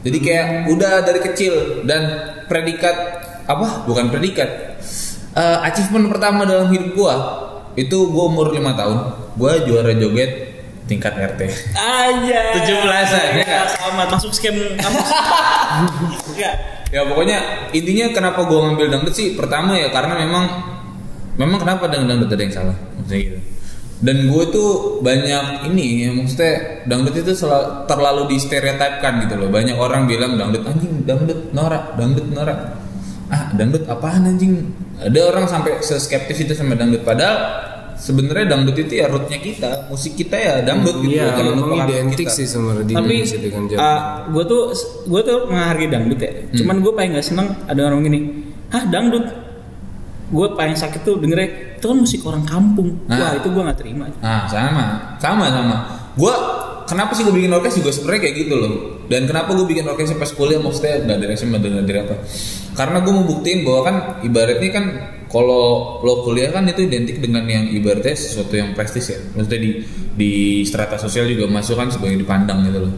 Jadi 0.07 0.19
kayak 0.23 0.47
udah 0.71 1.03
dari 1.03 1.21
kecil 1.21 1.83
dan 1.83 2.03
predikat 2.47 2.95
apa? 3.51 3.83
Bukan 3.91 4.15
predikat. 4.15 4.79
Eh, 5.35 5.59
achievement 5.67 6.07
pertama 6.11 6.47
dalam 6.47 6.71
hidup 6.71 6.95
gua 6.95 7.15
itu 7.75 8.11
gua 8.15 8.31
umur 8.31 8.55
5 8.55 8.75
tahun. 8.75 8.99
Gua 9.35 9.59
juara 9.67 9.91
joget 9.99 10.31
tingkat 10.89 11.13
RT. 11.15 11.41
aja 11.77 12.41
17-an, 12.57 13.29
ya 13.37 13.45
nggak? 13.45 13.67
sama 13.77 14.09
masuk 14.09 14.33
scam 14.33 14.57
kampus 14.79 15.09
Enggak. 16.33 16.55
Ya 16.89 17.05
pokoknya 17.05 17.69
intinya 17.77 18.09
kenapa 18.17 18.49
gua 18.49 18.65
ngambil 18.65 18.89
dangdut 18.89 19.13
sih 19.13 19.37
pertama 19.37 19.77
ya 19.77 19.93
karena 19.93 20.25
memang 20.25 20.49
memang 21.39 21.59
kenapa 21.59 21.87
dengan 21.87 22.07
dangdut 22.11 22.31
ada 22.31 22.43
yang 22.43 22.55
salah 22.55 22.77
maksudnya 22.95 23.21
gitu. 23.25 23.39
Dan 23.99 24.17
gue 24.27 24.45
tuh 24.49 24.71
banyak 25.01 25.45
ini 25.67 25.87
ya 26.01 26.11
maksudnya 26.13 26.55
dangdut 26.85 27.15
itu 27.17 27.33
sel- 27.33 27.83
terlalu 27.85 28.29
di 28.29 28.37
stereotipkan 28.37 29.25
gitu 29.25 29.35
loh. 29.35 29.49
Banyak 29.49 29.75
orang 29.75 30.07
bilang 30.07 30.35
dangdut 30.35 30.63
anjing, 30.63 31.03
dangdut 31.03 31.51
norak, 31.51 31.95
dangdut 31.95 32.27
norak. 32.29 32.79
Ah, 33.29 33.51
dangdut 33.53 33.85
apaan 33.87 34.25
anjing? 34.25 34.71
ada 34.99 35.21
orang 35.25 35.47
sampai 35.47 35.79
seskeptis 35.79 36.39
itu 36.41 36.53
sama 36.53 36.75
dangdut 36.75 37.03
padahal 37.03 37.39
sebenarnya 37.95 38.47
dangdut 38.49 38.75
itu 38.77 38.93
ya 38.95 39.07
rootnya 39.07 39.39
kita 39.39 39.87
musik 39.87 40.15
kita 40.15 40.35
ya 40.35 40.53
dangdut 40.61 40.99
gitu 40.99 41.15
Iya, 41.17 41.25
bukan 41.29 41.45
memang 41.45 41.59
merupakan 41.61 41.87
identik 41.89 42.19
kita. 42.25 42.35
sih 42.35 42.47
sebenarnya 42.47 42.83
di 42.83 42.95
tapi 42.95 43.15
dengan 43.41 43.63
genre. 43.69 43.79
gue 44.29 44.45
tuh 44.45 44.63
gue 45.05 45.21
tuh 45.21 45.39
menghargai 45.47 45.87
dangdut 45.87 46.19
ya 46.19 46.31
Hmm. 46.31 46.57
cuman 46.57 46.77
gue 46.81 46.93
paling 46.93 47.11
gak 47.13 47.23
seneng 47.25 47.49
ada 47.65 47.81
orang 47.81 48.01
gini 48.01 48.19
hah 48.69 48.85
dangdut 48.87 49.25
gue 50.29 50.47
paling 50.53 50.77
sakit 50.77 51.01
tuh 51.03 51.17
dengernya 51.17 51.49
itu 51.79 51.85
kan 51.89 51.97
musik 51.97 52.21
orang 52.27 52.45
kampung 52.45 53.01
Nah. 53.09 53.17
wah 53.17 53.33
itu 53.37 53.49
gue 53.49 53.63
nggak 53.65 53.79
terima 53.81 54.05
Nah, 54.21 54.45
sama, 54.49 54.85
sama, 55.17 55.45
sama. 55.49 55.77
Gua 56.19 56.35
kenapa 56.85 57.13
sih 57.15 57.23
gue 57.23 57.33
bikin 57.33 57.53
orkes 57.53 57.79
juga 57.79 57.93
sebenarnya 57.93 58.21
kayak 58.29 58.37
gitu 58.45 58.55
loh. 58.59 58.73
Dan 59.07 59.25
kenapa 59.29 59.55
gue 59.55 59.65
bikin 59.65 59.87
orkes 59.87 60.13
pas 60.17 60.29
kuliah 60.33 60.59
maksudnya 60.59 61.05
nggak 61.05 61.19
dari 61.21 61.33
SMA 61.37 61.59
dan 61.61 61.85
dari 61.85 62.01
apa? 62.01 62.15
Karena 62.75 62.99
gue 63.05 63.13
mau 63.13 63.25
buktiin 63.25 63.63
bahwa 63.63 63.81
kan 63.85 63.97
ibaratnya 64.25 64.71
kan 64.73 64.85
kalau 65.29 65.99
lo 66.01 66.25
kuliah 66.25 66.49
kan 66.51 66.65
itu 66.65 66.89
identik 66.89 67.21
dengan 67.21 67.45
yang 67.45 67.69
ibaratnya 67.69 68.17
sesuatu 68.17 68.57
yang 68.57 68.73
prestis 68.73 69.13
ya. 69.13 69.19
Maksudnya 69.37 69.61
di 69.61 69.71
di 70.19 70.33
strata 70.67 70.97
sosial 70.99 71.29
juga 71.29 71.47
masuk 71.47 71.77
kan 71.77 71.89
sebagai 71.93 72.19
dipandang 72.19 72.65
gitu 72.67 72.89
loh. 72.89 72.93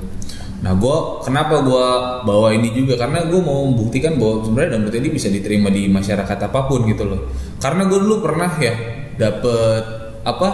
Nah, 0.61 0.77
gue 0.77 0.97
kenapa 1.25 1.65
gue 1.65 1.87
bawa 2.29 2.53
ini 2.53 2.77
juga 2.77 3.01
karena 3.01 3.25
gue 3.25 3.41
mau 3.41 3.65
membuktikan 3.65 4.21
bahwa 4.21 4.45
sebenarnya 4.45 4.71
dangdut 4.77 4.95
ini 5.01 5.09
bisa 5.09 5.29
diterima 5.33 5.73
di 5.73 5.89
masyarakat 5.89 6.39
apa 6.39 6.61
pun 6.69 6.85
gitu 6.85 7.09
loh. 7.09 7.33
Karena 7.57 7.89
gue 7.89 7.99
dulu 7.99 8.21
pernah 8.21 8.51
ya 8.61 8.75
dapet 9.17 9.85
apa 10.21 10.49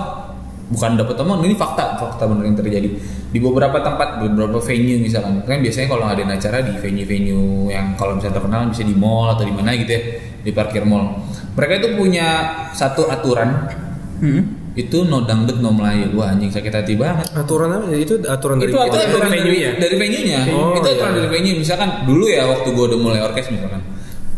bukan 0.67 0.99
dapat 0.99 1.15
teman 1.15 1.39
ini 1.47 1.55
fakta 1.55 1.95
fakta 1.95 2.27
benar 2.27 2.43
yang 2.43 2.59
terjadi 2.59 2.91
di 3.31 3.39
beberapa 3.39 3.79
tempat 3.79 4.19
beberapa 4.19 4.59
venue 4.59 4.99
misalkan 4.99 5.39
kan 5.47 5.63
biasanya 5.63 5.87
kalau 5.87 6.11
ada 6.11 6.27
acara 6.27 6.59
di 6.59 6.75
venue-venue 6.75 7.71
yang 7.71 7.95
kalau 7.95 8.19
misalnya 8.19 8.43
terkenal 8.43 8.67
bisa 8.67 8.83
di 8.83 8.95
mall 8.99 9.31
atau 9.31 9.47
di 9.47 9.55
mana 9.55 9.79
gitu 9.79 9.95
ya 9.95 10.03
di 10.43 10.51
parkir 10.51 10.83
mall 10.83 11.23
mereka 11.55 11.87
itu 11.87 11.89
punya 11.95 12.27
satu 12.75 13.07
aturan 13.07 13.71
Hmm. 14.17 14.66
Itu 14.77 14.99
no 15.03 15.19
dangdut 15.23 15.59
no 15.59 15.71
melayu 15.71 16.13
wah 16.13 16.29
anjing 16.29 16.49
sakit 16.49 16.69
hati 16.71 16.95
banget 16.95 17.27
aturan 17.33 17.73
apa? 17.73 17.89
Itu 17.91 18.21
aturan 18.21 18.57
dari 18.57 18.69
Itu 18.69 18.79
itu 18.79 18.93
aturan 18.95 19.09
dari 19.25 19.33
dari 19.33 19.33
venue-nya? 19.35 19.71
dari 19.75 19.95
venue-nya 19.97 20.41
Oh, 20.53 20.73
itu 20.75 20.87
aturan 20.87 21.11
iya. 21.11 21.19
dari 21.19 21.29
venue 21.31 21.55
misalkan 21.57 21.89
dulu 22.05 22.25
ya 22.27 22.45
waktu 22.45 22.69
gue 22.69 22.85
udah 22.87 22.99
mulai 22.99 23.21
orkes 23.21 23.49
misalkan 23.49 23.81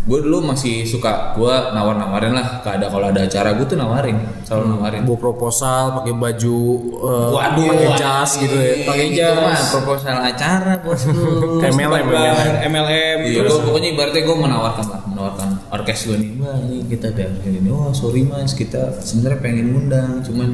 gue 0.01 0.19
dulu 0.19 0.41
masih 0.43 0.87
suka 0.87 1.35
gue 1.35 1.53
nawar-nawarin 1.69 2.33
lah 2.33 2.63
ada 2.63 2.87
kalau 2.87 3.07
ada 3.07 3.21
acara 3.21 3.53
gue 3.53 3.67
tuh 3.67 3.77
nawarin 3.77 4.17
selalu 4.41 4.65
nawarin 4.73 5.03
Bawa 5.05 5.21
proposal, 5.21 5.93
pakai 5.95 6.15
baju, 6.15 6.59
eh, 6.97 7.29
Waduh, 7.29 7.65
pakai 7.69 7.89
jas 7.95 8.31
gitu 8.39 8.57
ya. 8.57 8.73
Pakai 8.87 9.05
Itu 9.07 9.21
jas. 9.21 9.37
mah 9.37 9.61
proposal 9.71 10.17
acara 10.19 10.73
bosku. 10.81 11.61
MLM, 11.61 12.07
Bar, 12.09 12.57
MLM 12.65 13.19
Iya, 13.21 13.37
terus 13.37 13.53
gua- 13.55 13.65
pokoknya 13.69 13.89
ibaratnya 13.93 14.23
gue 14.23 14.37
menawarkan 14.39 14.87
lah, 14.87 15.01
menawarkan 15.05 15.49
orkes 15.71 16.05
gue 16.05 16.17
nih, 16.17 16.31
wah 16.37 16.55
ini 16.59 16.85
kita 16.87 17.11
ada 17.11 17.27
ini, 17.43 17.69
wah 17.69 17.91
sorry 17.91 18.23
mas, 18.23 18.53
kita 18.53 18.95
sebenarnya 18.99 19.39
pengen 19.39 19.67
ngundang, 19.71 20.11
cuman 20.23 20.51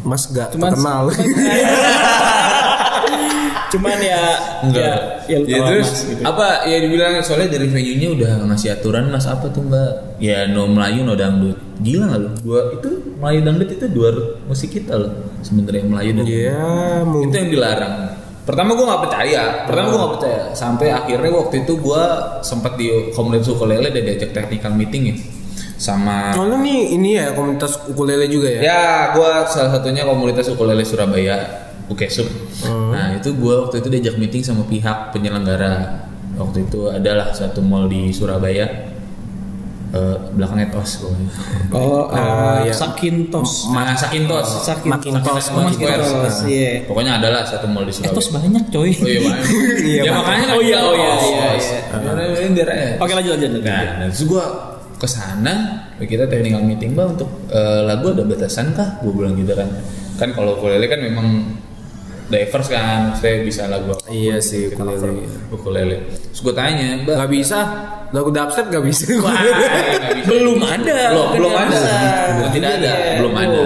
Mas 0.00 0.26
gak 0.26 0.50
Cuman- 0.50 0.72
terkenal. 0.72 1.12
cuman 3.70 3.96
ya 4.02 4.20
enggak. 4.62 4.96
ya, 5.28 5.30
ya, 5.30 5.38
Ya, 5.46 5.58
terus 5.62 5.86
Mas, 5.86 6.00
gitu. 6.10 6.22
apa 6.24 6.46
ya 6.66 6.76
dibilang 6.80 7.12
soalnya 7.22 7.48
dari 7.52 7.66
venue-nya 7.68 8.08
udah 8.10 8.30
ngasih 8.48 8.74
aturan 8.74 9.06
mas 9.08 9.24
apa 9.24 9.46
tuh 9.46 9.62
mbak? 9.62 10.18
Ya 10.18 10.48
no 10.48 10.66
Melayu 10.66 11.04
no 11.04 11.14
dangdut. 11.14 11.54
Gila 11.78 12.04
nggak 12.08 12.18
lu? 12.18 12.28
Dua 12.42 12.60
itu 12.74 12.88
Melayu 13.14 13.38
dangdut 13.44 13.68
itu 13.70 13.86
dua 13.86 14.08
musik 14.44 14.72
kita 14.72 14.96
loh 14.96 15.12
sebenarnya 15.40 15.84
Melayu 15.84 16.10
dan 16.12 16.24
Iya, 16.26 16.60
itu 17.20 17.34
yang 17.36 17.50
dilarang 17.50 17.94
pertama 18.44 18.74
gue 18.74 18.84
nggak 18.84 19.02
percaya. 19.06 19.42
Pertama 19.68 19.86
gue 19.88 19.98
nggak 20.00 20.14
percaya. 20.18 20.40
Sampai 20.52 20.88
akhirnya 20.90 21.30
waktu 21.32 21.62
itu 21.62 21.72
gue 21.76 22.02
sempat 22.40 22.74
di 22.74 23.12
komunitas 23.12 23.48
ukulele 23.48 23.88
dan 23.88 24.02
diajak 24.02 24.30
technical 24.32 24.72
meeting 24.74 25.02
ya. 25.12 25.16
Sama 25.80 26.36
Oh, 26.36 26.44
lu 26.44 26.60
nih 26.60 26.92
ini 26.92 27.16
ya 27.16 27.32
komunitas 27.32 27.80
ukulele 27.88 28.28
juga 28.28 28.52
ya? 28.52 28.60
ya 28.60 28.82
gue 29.16 29.30
salah 29.48 29.72
satunya 29.72 30.04
komunitas 30.04 30.44
ukulele 30.52 30.84
Surabaya 30.84 31.40
Ukesup 31.88 32.28
nah 32.92 33.16
itu 33.16 33.32
gue 33.32 33.54
waktu 33.64 33.80
itu 33.80 33.88
diajak 33.88 34.16
meeting 34.20 34.44
sama 34.44 34.62
pihak 34.68 35.10
penyelenggara. 35.10 36.04
Waktu 36.36 36.68
itu 36.68 36.86
adalah 36.86 37.32
satu 37.32 37.64
mall 37.64 37.88
di 37.88 38.12
Surabaya 38.12 38.68
Eh, 39.90 40.16
belakangnya 40.38 40.70
tos 40.70 41.02
pokoknya. 41.02 41.28
oh 41.74 42.06
uh, 42.06 42.62
iya. 42.62 42.70
Sakintos 42.70 43.66
Ma- 43.68 43.90
Sakintos 43.90 44.62
Sakintos 44.62 44.86
Makintos, 44.86 45.44
Oh, 45.50 45.66
Makintos. 45.66 46.06
Makintos, 46.06 46.36
iya. 46.46 46.86
pokoknya 46.86 47.18
adalah 47.18 47.42
satu 47.42 47.66
mall 47.66 47.82
di 47.82 47.90
Eh, 47.90 47.94
Surabaya 47.98 48.14
tos 48.14 48.28
banyak 48.30 48.64
coy 48.70 48.90
Oh 48.94 49.08
iya 49.08 49.18
banyak. 49.18 49.44
Iya, 49.90 49.98
ya 49.98 50.02
banyak. 50.06 50.14
makanya 50.14 50.46
Oh 50.54 50.62
iya, 50.62 50.78
oh 50.78 50.94
iya, 50.94 51.10
tos. 51.10 51.26
iya, 51.26 51.46
iya. 51.58 52.48
Daerahnya. 52.54 52.88
Oke 52.98 53.12
lanjut 53.12 53.32
lanjut. 53.34 53.50
Nah, 53.60 53.82
nah, 53.98 54.06
terus 54.06 54.24
gue 54.24 54.44
ke 54.94 55.08
sana, 55.08 55.54
kita 55.98 56.24
technical 56.24 56.62
meeting 56.62 56.94
bang 56.94 57.10
untuk 57.10 57.26
eh, 57.48 57.82
lagu 57.82 58.14
ada 58.14 58.22
batasan 58.22 58.70
kah? 58.70 59.02
Gue 59.02 59.10
bilang 59.10 59.34
gitu 59.34 59.52
kan. 59.52 59.66
Kan 60.16 60.30
kalau 60.30 60.54
ukulele 60.54 60.86
kan 60.86 61.02
memang 61.02 61.26
diverse 62.28 62.70
kan, 62.70 63.10
saya 63.12 63.42
bisa 63.42 63.66
lagu 63.66 63.90
apa. 63.90 64.06
Iya 64.06 64.38
sih, 64.38 64.70
ukulele. 64.70 65.26
ukulele. 65.50 65.96
Terus 66.30 66.40
gue 66.40 66.54
tanya, 66.54 67.02
mbak, 67.02 67.16
Gak 67.16 67.30
bisa. 67.32 67.58
Lagu 68.10 68.28
dubstep 68.28 68.66
gak 68.68 68.82
bisa. 68.82 69.06
nggak 69.06 69.34
bisa. 70.18 70.28
Belum 70.28 70.58
ada. 70.60 70.98
belum, 71.14 71.28
belum 71.38 71.52
ada. 71.54 71.80
Belum 72.34 72.50
tidak 72.50 72.70
ada, 72.82 72.90
Iya, 72.90 73.12
belum 73.22 73.34
ada. 73.34 73.62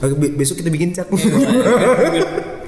Lagu 0.00 0.14
be- 0.16 0.34
Besok 0.34 0.56
kita 0.58 0.68
bikin 0.68 0.90
chat. 0.90 1.06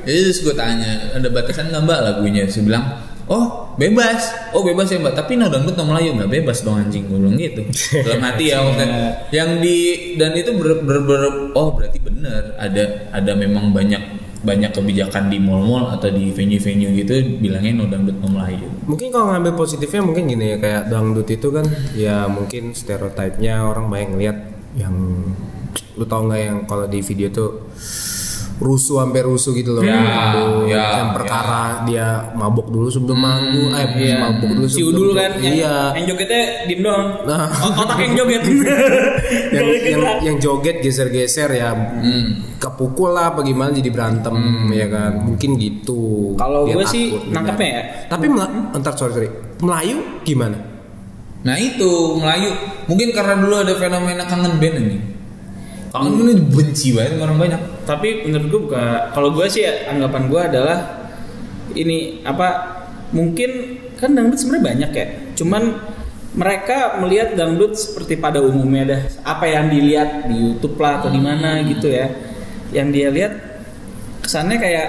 Jadi 0.05 0.21
terus 0.21 0.41
gue 0.45 0.53
tanya, 0.53 1.17
ada 1.17 1.29
batasan 1.33 1.73
nggak 1.73 1.83
mbak 1.83 1.99
lagunya? 2.05 2.45
Saya 2.45 2.69
bilang, 2.69 2.85
oh 3.25 3.73
bebas, 3.81 4.21
oh 4.53 4.61
bebas 4.61 4.93
ya 4.93 5.01
mbak. 5.01 5.17
Tapi 5.17 5.33
no 5.35 5.49
dangdut 5.49 5.75
no 5.75 5.89
Melayu 5.89 6.13
nggak 6.13 6.29
bebas 6.31 6.61
dong 6.61 6.77
anjing 6.77 7.09
gue 7.09 7.17
bilang 7.17 7.41
gitu. 7.41 7.65
Dalam 8.05 8.21
hati 8.21 8.53
ya 8.53 8.61
maksudnya. 8.61 9.25
Yang 9.33 9.51
di 9.65 9.77
dan 10.21 10.31
itu 10.37 10.51
ber, 10.55 10.85
ber- 10.85 11.05
ber- 11.09 11.57
oh 11.57 11.73
berarti 11.73 11.99
bener 11.99 12.53
ada 12.61 13.09
ada 13.11 13.33
memang 13.33 13.73
banyak 13.73 14.14
banyak 14.45 14.71
kebijakan 14.77 15.33
di 15.33 15.41
mall-mall 15.41 15.89
atau 15.97 16.13
di 16.13 16.29
venue-venue 16.31 16.93
gitu 17.01 17.41
bilangnya 17.41 17.73
no 17.81 17.85
dangdut 17.89 18.17
no 18.21 18.29
Melayu. 18.29 18.69
mungkin 18.85 19.09
kalau 19.09 19.33
ngambil 19.33 19.57
positifnya 19.57 20.05
mungkin 20.05 20.29
gini 20.29 20.45
ya 20.55 20.57
kayak 20.61 20.83
dangdut 20.93 21.29
itu 21.33 21.49
kan 21.49 21.67
ya 21.97 22.29
mungkin 22.29 22.77
stereotipnya 22.77 23.65
orang 23.65 23.89
banyak 23.89 24.09
ngeliat 24.13 24.39
yang 24.77 24.95
lu 25.97 26.05
tau 26.05 26.27
nggak 26.29 26.41
yang 26.45 26.59
kalau 26.69 26.85
di 26.85 27.01
video 27.01 27.33
tuh 27.33 27.51
rusuh 28.65 28.97
sampai 28.99 29.21
rusuh 29.21 29.53
gitu 29.53 29.77
loh 29.77 29.85
Ya, 29.85 29.93
Dangdut, 29.95 30.65
ya, 30.67 30.85
yang 30.99 31.13
perkara 31.13 31.63
dia 31.85 32.07
mabok 32.33 32.67
dulu 32.67 32.89
sebelum 32.89 33.15
manggung 33.15 33.71
eh 33.71 33.85
iya. 34.01 34.17
mabok 34.19 34.51
dulu 34.51 34.67
Si 34.67 34.81
sebelum 34.81 34.91
Udul 34.91 35.09
kan 35.13 35.31
yang, 35.37 35.55
iya 35.55 35.75
yang 35.93 36.05
jogetnya 36.09 36.43
diem 36.65 36.81
doang. 36.81 37.07
Nah. 37.23 37.47
Otak 37.77 37.99
yang 38.01 38.13
joget. 38.17 38.43
yang, 39.57 39.67
yang 39.85 40.01
yang 40.25 40.37
joget 40.39 40.77
geser-geser 40.81 41.53
ya 41.53 41.71
Hmm. 41.75 42.57
kepukul 42.57 43.13
lah 43.13 43.29
apa 43.29 43.41
gimana 43.41 43.71
jadi 43.71 43.91
berantem 43.91 44.33
ya 44.71 44.87
kan 44.87 45.21
mungkin 45.21 45.57
gitu 45.57 46.33
Kalau 46.35 46.65
gue 46.65 46.85
sih 46.85 47.13
nangkepnya 47.29 47.69
ya. 47.69 47.83
tapi 48.09 48.25
Mela- 48.27 48.73
entar 48.73 48.95
sorry 48.95 49.13
sorry 49.15 49.29
Melayu 49.61 50.01
gimana 50.23 50.57
Nah 51.43 51.57
itu 51.57 51.91
Melayu 52.17 52.49
mungkin 52.87 53.13
karena 53.13 53.37
dulu 53.37 53.55
ada 53.59 53.75
fenomena 53.75 54.25
kangen 54.25 54.57
band 54.57 54.77
ini. 54.79 54.97
Kangen 55.95 56.19
band 56.19 56.27
ini 56.27 56.35
benci 56.51 56.89
banget 56.91 57.23
orang 57.23 57.39
banyak. 57.39 57.61
Tapi 57.87 58.27
menurut 58.27 58.47
gue 58.51 58.61
bukan. 58.67 58.83
Kalau 59.15 59.31
gue 59.31 59.47
sih 59.47 59.63
ya, 59.63 59.95
anggapan 59.95 60.27
gue 60.27 60.41
adalah 60.43 60.79
ini 61.73 62.21
apa? 62.27 62.49
Mungkin 63.15 63.51
kan 63.95 64.11
dangdut 64.11 64.43
sebenarnya 64.43 64.65
banyak 64.75 64.91
ya. 64.91 65.07
Cuman 65.39 65.63
mereka 66.35 66.99
melihat 66.99 67.39
dangdut 67.39 67.79
seperti 67.79 68.19
pada 68.19 68.43
umumnya 68.43 68.83
dah. 68.91 69.01
Apa 69.23 69.47
yang 69.47 69.71
dilihat 69.71 70.27
di 70.27 70.35
YouTube 70.35 70.83
lah 70.83 70.99
atau 70.99 71.15
di 71.15 71.23
mana 71.23 71.63
gitu 71.63 71.87
ya. 71.87 72.11
Yang 72.75 72.89
dia 72.91 73.09
lihat 73.15 73.33
kesannya 74.19 74.59
kayak 74.59 74.89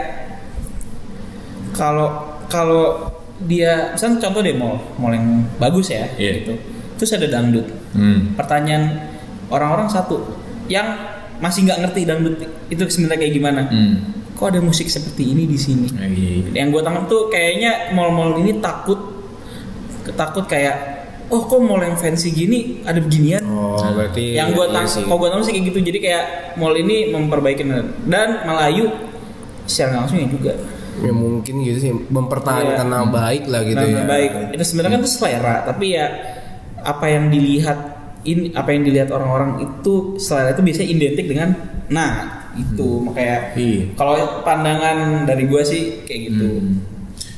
kalau 1.78 2.08
kalau 2.50 3.14
dia 3.46 3.92
misalnya 3.94 4.24
contoh 4.24 4.40
deh 4.40 4.56
mall 4.56 4.80
mall 4.96 5.12
yang 5.12 5.44
bagus 5.60 5.92
ya 5.92 6.08
Iya. 6.16 6.32
gitu 6.40 6.54
terus 6.96 7.12
ada 7.12 7.28
dangdut 7.28 7.68
Hmm. 7.92 8.32
pertanyaan 8.40 9.12
orang-orang 9.52 9.92
satu 9.92 10.24
yang 10.68 10.88
masih 11.36 11.64
nggak 11.64 11.80
ngerti 11.82 12.02
dangdut 12.04 12.36
itu 12.68 12.84
sebenarnya 12.86 13.20
kayak 13.22 13.34
gimana 13.34 13.62
Hmm. 13.66 13.96
kok 14.34 14.48
ada 14.48 14.60
musik 14.60 14.88
seperti 14.88 15.24
ini 15.30 15.44
di 15.46 15.56
sini 15.56 15.88
Nah, 15.90 16.08
iya. 16.08 16.52
yang 16.56 16.70
gue 16.70 16.82
tangkap 16.82 17.06
tuh 17.06 17.28
kayaknya 17.28 17.92
mall-mall 17.92 18.36
ini 18.38 18.60
takut 18.60 19.00
takut 20.12 20.46
kayak 20.46 20.76
oh 21.28 21.42
kok 21.42 21.58
mall 21.58 21.80
yang 21.80 21.96
fancy 21.96 22.30
gini 22.30 22.84
ada 22.84 23.00
beginian 23.00 23.42
oh 23.44 23.80
berarti 23.82 24.34
yang 24.34 24.52
gue 24.52 24.62
iya 24.62 24.74
tangkap 24.76 24.94
sih. 24.94 25.04
kok 25.04 25.16
gue 25.16 25.28
tangkap 25.28 25.46
sih 25.46 25.54
kayak 25.54 25.66
gitu 25.66 25.80
jadi 25.84 26.00
kayak 26.00 26.24
mall 26.56 26.74
ini 26.74 27.10
memperbaiki 27.10 27.64
dan 28.06 28.44
Melayu 28.44 28.86
secara 29.66 30.00
langsung 30.00 30.20
ya 30.20 30.28
juga 30.28 30.54
ya 30.96 31.12
mungkin 31.12 31.54
gitu 31.62 31.80
sih 31.82 31.92
mempertahankan 31.92 32.80
Iya. 32.82 32.94
nama 32.94 33.08
baik 33.10 33.44
lah 33.48 33.62
gitu 33.64 33.82
Nah, 33.82 33.92
ya 33.94 34.04
baik 34.06 34.32
itu 34.54 34.64
sebenarnya 34.64 34.94
kan 34.94 35.02
itu 35.02 35.12
selera 35.12 35.56
tapi 35.66 35.86
ya 35.92 36.06
apa 36.80 37.06
yang 37.08 37.28
dilihat 37.28 37.95
ini 38.26 38.50
apa 38.52 38.70
yang 38.70 38.84
dilihat 38.84 39.10
orang-orang 39.10 39.62
itu 39.62 39.94
selera 40.18 40.52
itu 40.52 40.62
biasanya 40.62 40.90
identik 40.90 41.26
dengan 41.26 41.50
nah 41.88 42.14
itu. 42.56 43.04
Makanya 43.04 43.38
Iya. 43.54 43.84
kalau 43.94 44.16
pandangan 44.42 44.98
dari 45.24 45.46
gue 45.46 45.62
sih 45.62 45.82
kayak 46.04 46.22
gitu. 46.28 46.48
Hmm. 46.58 46.82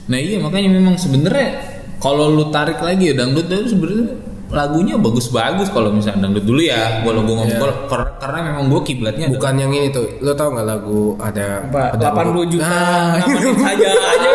Nah 0.08 0.18
iya 0.18 0.38
makanya 0.38 0.70
memang 0.72 0.96
sebenarnya 0.96 1.50
kalau 1.98 2.30
lu 2.30 2.48
tarik 2.48 2.80
lagi 2.80 3.12
ya 3.12 3.16
dangdut 3.16 3.46
itu 3.46 3.74
sebenarnya 3.74 4.06
lagunya 4.48 4.96
bagus-bagus 4.96 5.68
kalau 5.68 5.92
misalnya 5.92 6.24
dangdut 6.24 6.48
dulu 6.48 6.64
ya 6.64 7.04
kalau 7.04 7.20
gue 7.20 7.36
ngomong 7.36 7.60
kar- 7.86 8.16
karena 8.18 8.40
memang 8.48 8.64
gue 8.70 8.82
kiblatnya 8.82 9.28
Bukan 9.28 9.54
yang 9.58 9.70
ini 9.70 9.92
tuh. 9.92 10.08
Lo 10.20 10.32
tau 10.32 10.50
nggak 10.50 10.64
lagu 10.66 11.20
ada 11.20 11.68
Apa, 11.68 11.92
ada 11.94 12.06
80 12.16 12.48
juta. 12.48 12.64
Nah, 12.64 13.28
saja 13.60 13.90
aja 14.16 14.30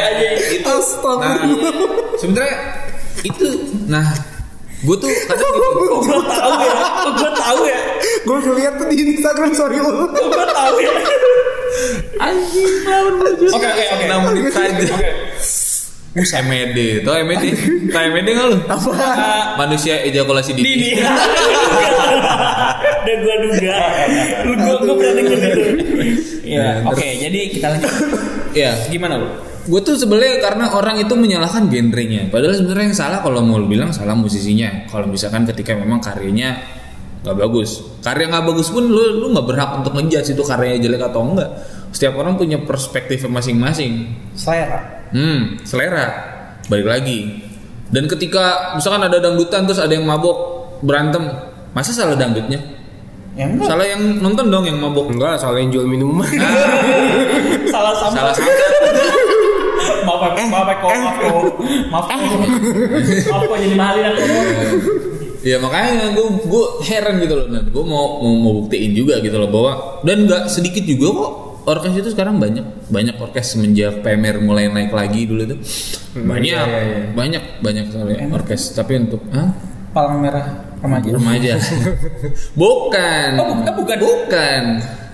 aja 0.00 0.28
itu 0.54 0.74
nah 1.10 1.34
sebenarnya 2.14 2.54
itu 3.20 3.46
nah 3.86 4.06
gue 4.80 4.96
tuh 4.96 5.12
kadang 5.28 5.52
gitu 5.52 5.96
gue 6.08 6.24
tahu 6.24 6.54
ya 6.64 6.72
gue 7.12 7.30
tahu 7.36 7.60
ya 7.68 7.78
gue 8.20 8.36
ngeliat 8.40 8.72
tuh 8.76 8.86
di 8.88 8.96
Instagram 9.12 9.52
sorry 9.52 9.76
lo. 9.76 10.08
gue 10.08 10.46
tahu 10.48 10.76
ya 10.80 10.92
anjing 12.20 12.84
lawan 12.84 13.14
baju 13.20 13.44
Oke, 13.56 13.68
oke, 13.68 13.84
oke. 13.92 14.04
6 14.08 14.24
menit 14.28 14.52
saja 14.52 14.84
Oke. 14.92 15.10
Buset 16.10 16.42
MED, 16.42 17.06
tau 17.06 17.14
MED? 17.22 17.44
Tau 17.86 18.02
MED 18.10 18.26
nggak 18.34 18.46
lu? 18.50 18.58
Ah, 18.66 19.54
Manusia 19.54 20.02
ejakulasi 20.02 20.58
dini. 20.58 20.66
Dini. 20.66 20.88
Udah 20.98 21.14
gua 23.22 23.36
duga. 23.46 23.78
Lu 24.42 24.58
gua 24.58 24.74
gua 24.82 24.94
pernah 24.98 25.14
denger 25.22 25.38
itu. 25.38 25.62
Iya, 26.50 26.82
oke, 26.82 27.06
jadi 27.14 27.40
kita 27.54 27.66
lanjut. 27.70 27.94
Iya. 28.58 28.90
Gimana 28.90 29.22
lu? 29.22 29.30
Gue 29.70 29.80
tuh 29.86 29.94
sebenarnya 29.94 30.42
karena 30.42 30.66
orang 30.74 30.98
itu 30.98 31.14
menyalahkan 31.14 31.70
genrenya. 31.70 32.26
Padahal 32.26 32.58
sebenarnya 32.58 32.90
yang 32.90 32.98
salah 32.98 33.18
kalau 33.22 33.38
mau 33.38 33.62
bilang 33.62 33.94
salah 33.94 34.18
musisinya. 34.18 34.90
Kalau 34.90 35.06
misalkan 35.06 35.46
ketika 35.46 35.78
memang 35.78 36.02
karyanya 36.02 36.58
nggak 37.22 37.36
bagus, 37.38 37.78
karya 38.02 38.26
nggak 38.26 38.50
bagus 38.50 38.66
pun 38.74 38.82
lu 38.90 39.22
lu 39.22 39.30
nggak 39.30 39.46
berhak 39.46 39.70
untuk 39.78 39.94
ngejudge 39.94 40.34
itu 40.34 40.42
karyanya 40.42 40.82
jelek 40.82 41.02
atau 41.06 41.22
enggak. 41.22 41.50
Setiap 41.94 42.18
orang 42.18 42.34
punya 42.34 42.58
perspektif 42.58 43.22
masing-masing. 43.30 44.10
Selera. 44.34 45.06
Hmm, 45.14 45.62
selera. 45.62 46.06
Balik 46.66 46.86
lagi. 46.90 47.18
Dan 47.94 48.10
ketika 48.10 48.74
misalkan 48.74 49.06
ada 49.06 49.22
dangdutan 49.22 49.70
terus 49.70 49.78
ada 49.78 49.94
yang 49.94 50.02
mabok 50.02 50.66
berantem, 50.82 51.30
masa 51.70 51.94
salah 51.94 52.18
dangdutnya? 52.18 52.58
Ya 53.38 53.46
enggak. 53.46 53.70
Salah 53.70 53.86
yang 53.86 54.18
nonton 54.18 54.50
dong 54.50 54.66
yang 54.66 54.82
mabok. 54.82 55.14
Enggak, 55.14 55.38
soalnya 55.38 55.62
yang 55.62 55.72
jual 55.78 55.86
minuman. 55.86 56.26
Salah 57.74 57.94
sama. 57.94 58.14
Salah 58.18 58.34
sangka. 58.34 59.38
Maaf, 60.20 60.36
maaf, 60.36 60.50
maaf, 60.50 60.78
kok, 60.78 60.90
maaf, 60.92 61.16
kok. 61.16 61.42
Maaf, 61.88 62.04
kok. 62.04 62.18
Maaf, 63.26 63.42
kok 63.42 63.58
jadi 63.58 63.74
mahalin 63.74 64.04
aku. 64.06 64.22
Ya 65.40 65.56
makanya 65.56 66.12
gue 66.12 66.26
gue 66.44 66.64
heran 66.84 67.16
gitu 67.18 67.34
loh. 67.34 67.46
Nah, 67.48 67.62
gue 67.64 67.84
mau, 67.84 68.20
mau 68.20 68.34
mau 68.36 68.52
buktiin 68.60 68.92
juga 68.92 69.24
gitu 69.24 69.40
loh 69.40 69.48
bahwa 69.48 69.72
dan 70.04 70.28
nggak 70.28 70.52
sedikit 70.52 70.84
juga 70.84 71.08
kok 71.16 71.30
orkes 71.64 71.92
itu 71.96 72.08
sekarang 72.12 72.36
banyak 72.36 72.64
banyak 72.88 73.16
orkes 73.16 73.56
semenjak 73.56 74.00
PMR 74.00 74.40
mulai 74.40 74.68
naik 74.68 74.92
lagi 74.92 75.24
dulu 75.24 75.44
itu 75.44 75.56
banyak 76.16 76.44
iya, 76.44 76.62
iya, 76.66 76.80
iya. 76.82 76.98
banyak 77.12 77.42
banyak 77.60 77.84
sekali 77.88 78.14
orkes 78.32 78.62
tapi 78.72 78.92
untuk 78.96 79.20
Hah? 79.30 79.48
Palang 79.90 80.18
merah 80.22 80.46
remaja. 80.80 81.08
remaja 81.12 81.54
bukan 82.60 83.30
Oh, 83.36 83.46
eh, 83.60 83.74
bukan. 83.76 83.98
bukan 84.00 84.62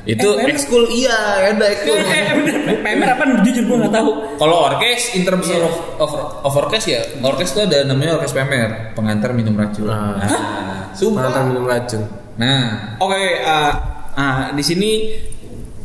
itu 0.07 0.23
Eh, 0.23 0.39
PMR? 0.39 0.49
ekskul 0.49 0.85
iya 0.89 1.17
ada 1.45 1.67
ekskul 1.67 1.99
Eh, 2.01 2.23
eh. 2.31 2.79
PMR 2.79 3.09
apa? 3.13 3.25
Jujur 3.43 3.67
gua 3.67 3.77
nggak 3.83 3.95
tahu. 3.95 4.11
kalau 4.39 4.57
orkes 4.65 5.03
in 5.13 5.23
terms 5.23 5.45
Iya. 5.45 5.67
of, 5.67 5.75
of, 5.99 6.11
of 6.43 6.53
orkes 6.55 6.87
ya 6.87 7.03
orkes 7.21 7.51
itu 7.51 7.61
ada 7.61 7.83
namanya 7.83 8.17
orkes 8.17 8.31
PMR 8.31 8.95
pengantar 8.95 9.31
minum 9.31 9.53
racun 9.53 9.85
Nah. 9.85 10.15
nah, 10.17 10.89
Mantan 10.97 11.45
minum 11.51 11.65
racun. 11.65 12.03
nah 12.37 12.97
Oke, 12.97 13.19
uh, 13.43 13.73
ah, 14.13 14.39
di 14.51 14.63
sini 14.63 14.91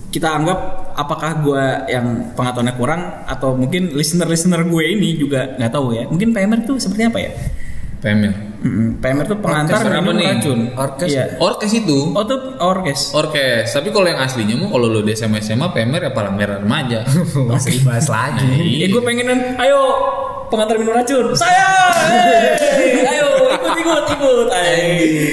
kita 0.07 0.27
anggap 0.29 0.59
apakah 0.93 1.39
gue 1.39 1.63
yang 1.87 2.35
pengetahuannya 2.35 2.75
kurang 2.75 3.01
atau 3.25 3.55
mungkin 3.55 3.91
listener-listener 3.91 4.63
gue 4.63 4.83
ini 4.91 5.15
juga 5.15 5.55
nggak 5.55 5.71
tahu 5.71 5.95
ya. 5.95 6.03
Mungkin 6.05 6.29
PMR 6.29 6.61
itu 6.61 6.75
seperti 6.77 7.07
apa 7.07 7.17
ya? 7.17 7.31
PMR 7.99 8.35
Mm-mm, 8.61 9.01
PMR 9.01 9.25
itu 9.25 9.37
pengantar 9.37 9.81
Orkes 9.81 9.89
minum 9.97 10.13
nih? 10.13 10.27
racun. 10.29 10.59
Orkes? 10.77 11.09
Iya. 11.09 11.23
orkes 11.39 11.71
itu 11.73 11.97
Oh 12.13 12.21
itu 12.21 12.35
orkes. 12.61 12.99
Orkes, 13.11 13.67
tapi 13.71 13.89
kalau 13.89 14.05
yang 14.05 14.21
aslinya 14.21 14.53
mau 14.53 14.69
kalau 14.69 14.85
lu 14.87 15.01
di 15.01 15.17
SMA 15.17 15.41
SMA 15.41 15.65
PMR 15.69 16.01
ya 16.07 16.11
palang 16.11 16.37
merah 16.37 16.61
remaja. 16.61 17.01
Masih 17.49 17.81
dibahas 17.81 18.05
lagi. 18.05 18.53
Eh 18.79 18.87
gue 18.87 19.01
pengenan, 19.01 19.57
ayo 19.57 19.81
pengantar 20.47 20.77
minum 20.77 20.93
racun. 20.93 21.33
Saya, 21.33 21.89
Hey, 22.61 23.01
ayo 23.01 23.27
ikut 23.49 23.73
ikut 23.73 24.03
ikut. 24.11 24.47
Ay. 24.51 24.81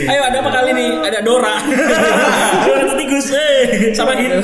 Ayo 0.07 0.21
ada 0.25 0.37
apa 0.39 0.51
kali 0.51 0.71
nih? 0.73 0.89
Ada 1.05 1.19
Dora. 1.21 1.57
Dora 2.65 2.95
tikus. 2.97 3.29
Hey, 3.29 3.93
sama 3.93 4.17
gitu. 4.17 4.41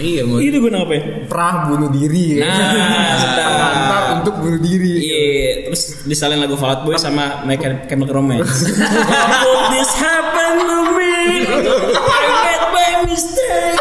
Iya, 0.00 0.22
mau. 0.24 0.40
Itu 0.40 0.56
gue 0.58 0.70
apa 0.72 0.92
ya? 0.96 1.02
Prah 1.28 1.68
bunuh 1.68 1.92
diri. 1.92 2.40
ya. 2.40 2.48
Nah. 2.48 2.72
Pengantar 3.36 4.02
untuk 4.24 4.34
bunuh 4.40 4.60
diri. 4.60 4.94
Iya, 4.96 5.24
terus 5.68 5.82
disalin 6.08 6.40
lagu 6.40 6.56
Fall 6.56 6.80
Out 6.80 6.82
Boy 6.88 6.96
sama 6.96 7.44
My 7.44 7.60
Chemical 7.60 8.16
Romance. 8.16 8.64
Would 9.44 9.64
this 9.76 9.92
happen 9.94 10.54
to 10.64 10.78
me? 10.96 11.44
I 11.44 12.24
made 12.42 12.66
my 12.72 12.90
mistake. 13.04 13.78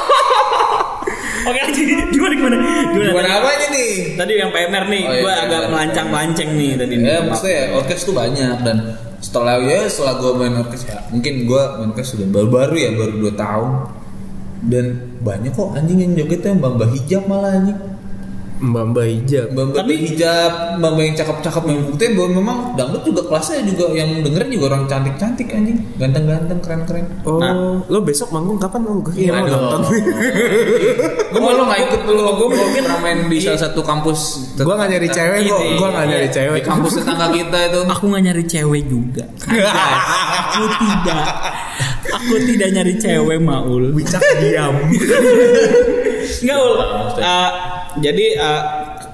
Oke, 1.49 1.59
gimana 2.13 2.33
gimana? 2.35 2.55
Gimana? 2.93 3.09
Gimana 3.15 3.29
apanya 3.41 3.67
nih? 3.71 3.89
Tadi 4.19 4.31
yang 4.35 4.51
PMR 4.51 4.85
nih, 4.91 5.03
Oh, 5.07 5.13
iya, 5.15 5.21
gue 5.23 5.31
iya, 5.33 5.43
agak 5.47 5.59
iya. 5.63 5.69
melancang-lanceng 5.71 6.49
nih 6.53 6.71
tadi. 6.75 6.93
Ya 6.99 7.17
maksudnya 7.23 7.55
ya, 7.55 7.65
orkes 7.79 8.01
tuh 8.03 8.13
banyak 8.13 8.57
dan 8.61 8.77
setelah 9.19 9.59
ya 9.59 9.83
setelah 9.91 10.15
gue 10.15 10.31
main 10.39 10.55
orkes 10.63 10.87
ya 10.87 10.95
mungkin 11.11 11.43
gue 11.43 11.63
main 11.75 11.91
orkes 11.91 12.15
sudah 12.15 12.27
baru-baru 12.31 12.75
ya 12.79 12.89
baru 12.95 13.13
2 13.19 13.35
tahun 13.35 13.69
dan 14.67 15.15
banyak 15.23 15.55
kok 15.55 15.71
anjing 15.77 16.03
yang 16.03 16.13
joget 16.19 16.43
tuh 16.43 16.49
yang 16.51 16.59
bamba 16.59 16.85
hijab 16.91 17.23
malah 17.29 17.55
anjing 17.55 17.79
Mbak 18.59 18.83
Mbak 18.91 19.05
hijab. 19.07 19.47
bamba 19.51 19.75
Tapi- 19.79 19.97
hijab 20.03 20.51
bamba 20.77 20.99
yang 20.99 21.15
cakep-cakep 21.15 21.63
yang 21.65 21.79
buktinya 21.81 22.11
bahwa 22.13 22.29
memang 22.35 22.57
dangdut 22.75 23.03
juga 23.03 23.21
kelasnya 23.25 23.63
juga 23.63 23.85
yang 23.93 24.19
dengerin 24.19 24.49
juga 24.51 24.65
orang 24.69 24.83
cantik-cantik 24.85 25.47
anjing 25.49 25.79
ganteng-ganteng 25.95 26.59
keren-keren 26.59 27.05
Oh, 27.23 27.39
Nah. 27.39 27.79
lo 27.81 27.99
besok 28.01 28.29
manggung 28.29 28.59
kapan 28.59 28.83
lo? 28.83 28.99
Gue 28.99 29.15
kira 29.15 29.39
mau 29.39 29.47
nonton. 29.47 29.81
gue 31.29 31.39
malu 31.39 31.61
nggak 31.63 31.81
ikut 31.85 32.01
dulu 32.03 32.21
gue 32.35 32.47
mau 32.83 32.99
main 32.99 33.19
di 33.25 33.39
salah 33.39 33.61
satu 33.61 33.79
kampus 33.79 34.19
Gue 34.55 34.75
gak 34.75 34.89
nyari 34.89 35.07
cewek 35.07 35.39
kok. 35.47 35.61
Gue 35.79 35.87
gak 35.89 36.05
nyari 36.05 36.27
iya. 36.27 36.35
cewek. 36.35 36.59
di 36.59 36.67
kampus 36.67 36.91
tetangga 36.99 37.27
kita 37.31 37.59
itu 37.65 37.79
Aku 37.87 38.03
nggak 38.07 38.23
nyari 38.23 38.43
cewek 38.43 38.83
juga. 38.85 39.23
aku 39.39 40.63
tidak. 40.77 41.23
Aku 42.09 42.35
tidak 42.43 42.69
nyari 42.73 42.93
cewek 42.97 43.39
Maul. 43.39 43.95
Bicak 43.95 44.19
diam. 44.43 44.75
Enggak 46.39 46.57
ul. 46.57 46.73
Uh, 47.19 47.51
jadi 47.99 48.25
uh, 48.35 48.61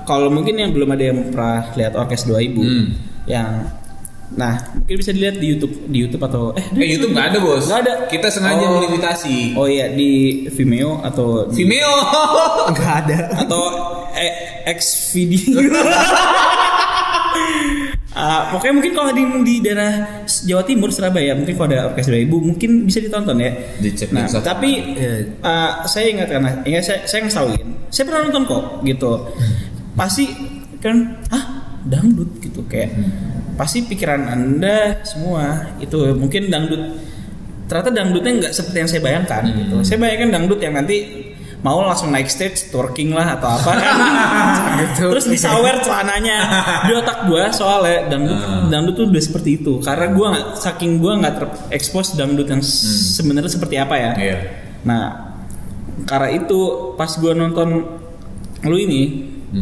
kalau 0.03 0.27
mungkin 0.27 0.55
yang 0.55 0.69
belum 0.69 0.89
ada 0.89 1.03
yang 1.03 1.17
pernah 1.29 1.69
lihat 1.73 1.93
orkes 1.93 2.23
2000 2.23 2.55
Hmm. 2.55 2.85
yang 3.25 3.47
Nah, 4.27 4.57
mungkin 4.73 4.97
bisa 4.97 5.13
dilihat 5.13 5.37
di 5.37 5.47
YouTube 5.47 5.85
di 5.85 6.01
YouTube 6.01 6.19
atau 6.19 6.49
eh 6.51 6.59
Eh 6.73 6.83
YouTube 6.89 7.13
nggak 7.13 7.27
ada 7.29 7.37
bos. 7.39 7.63
Nggak 7.63 7.79
ada. 7.79 7.93
Kita 8.09 8.27
sengaja 8.27 8.63
Oh. 8.63 8.67
melimitasi. 8.75 9.53
Oh 9.53 9.63
iya 9.63 9.87
di 9.87 10.43
Vimeo 10.49 10.97
atau 10.99 11.45
di- 11.45 11.61
Vimeo. 11.61 11.93
Gak 12.75 12.93
ada. 13.05 13.17
atau 13.45 13.61
eh, 14.11 14.65
X 14.67 15.13
video. 15.13 15.61
Ah, 18.15 18.47
pokoknya 18.47 18.73
mungkin 18.79 18.93
kalau 18.95 19.11
di, 19.11 19.23
di 19.43 19.55
daerah 19.59 20.23
Jawa 20.23 20.63
Timur 20.63 20.87
Surabaya 20.87 21.35
mungkin 21.35 21.51
kalau 21.59 21.67
ada 21.67 21.91
orkes 21.91 22.07
2000 22.07 22.31
mungkin 22.31 22.87
bisa 22.87 23.03
ditonton 23.03 23.35
ya. 23.37 23.51
Dicek 23.75 24.15
Nah, 24.15 24.23
di 24.23 24.31
Instagram. 24.31 24.47
tapi 24.47 24.69
ah, 25.43 25.83
saya 25.83 26.05
ingat 26.09 26.27
karena 26.31 26.63
ya 26.63 26.79
saya 26.79 27.03
saya 27.03 27.27
ngesauin. 27.27 27.91
Saya 27.91 28.03
pernah 28.07 28.31
nonton 28.31 28.43
kok 28.47 28.63
gitu. 28.87 29.11
Pasti 29.93 30.31
kan 30.79 31.19
ah 31.27 31.43
dangdut 31.83 32.39
gitu 32.39 32.63
kayak 32.65 32.95
pasti 33.55 33.83
pikiran 33.83 34.23
Anda 34.25 35.03
semua 35.03 35.75
itu 35.79 36.15
mungkin 36.15 36.47
dangdut 36.47 36.81
ternyata 37.65 37.89
dangdutnya 37.89 38.31
nggak 38.45 38.53
seperti 38.53 38.77
yang 38.79 38.89
saya 38.89 39.01
bayangkan 39.03 39.43
gitu. 39.49 39.75
Saya 39.83 39.97
bayangkan 39.99 40.39
dangdut 40.39 40.59
yang 40.63 40.71
nanti 40.71 40.97
mau 41.65 41.81
langsung 41.81 42.13
naik 42.13 42.29
stage 42.29 42.69
twerking 42.69 43.09
lah 43.09 43.41
atau 43.41 43.49
apa 43.57 43.71
kan? 43.73 43.97
Gitu. 44.75 45.07
terus 45.07 45.25
disawer 45.25 45.81
celananya. 45.81 46.37
Di 46.85 46.93
otak 46.93 47.25
gua 47.25 47.49
soalnya 47.49 48.05
dangdut 48.11 48.37
dangdut 48.69 48.93
tuh 48.93 49.05
udah 49.09 49.23
seperti 49.23 49.49
itu. 49.57 49.81
Karena 49.81 50.13
gua 50.13 50.27
nggak 50.37 50.47
saking 50.61 51.01
gua 51.01 51.17
nggak 51.17 51.33
terekspos 51.41 52.13
dangdut 52.13 52.45
yang 52.45 52.61
sebenarnya 53.17 53.49
seperti 53.49 53.81
apa 53.81 53.95
ya. 53.97 54.11
Iya. 54.13 54.37
nah 54.85 55.33
karena 56.05 56.29
itu 56.37 56.93
pas 56.93 57.09
gua 57.17 57.33
nonton 57.33 57.81
lu 58.61 58.77
ini 58.77 59.33
Hmm. 59.45 59.61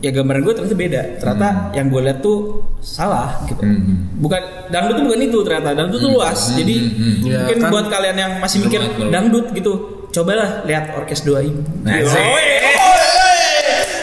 ya 0.00 0.14
gambaran 0.14 0.40
gue 0.46 0.54
ternyata 0.54 0.76
beda. 0.78 1.02
Ternyata 1.18 1.48
yang 1.74 1.90
gue 1.90 2.00
lihat 2.08 2.18
tuh 2.22 2.62
salah 2.80 3.42
gitu. 3.50 3.60
Hmm. 3.60 4.06
bukan 4.22 4.38
dangdut 4.70 5.02
tuh 5.02 5.04
bukan 5.10 5.20
itu 5.20 5.38
ternyata. 5.44 5.68
Dangdut 5.76 6.00
tuh 6.00 6.10
luas. 6.14 6.38
Jadi 6.56 6.74
hmm. 6.78 7.14
Ya, 7.26 7.38
mungkin 7.44 7.58
kan. 7.60 7.70
buat 7.74 7.86
kalian 7.90 8.16
yang 8.16 8.32
masih 8.40 8.64
mikir 8.64 8.80
dangdut 9.12 9.50
gitu 9.52 9.97
cobalah 10.10 10.64
lihat 10.64 10.94
orkes 10.94 11.20
2000 11.22 11.84
Nah, 11.84 11.94
Woi, 11.94 12.04
sih. 12.04 12.24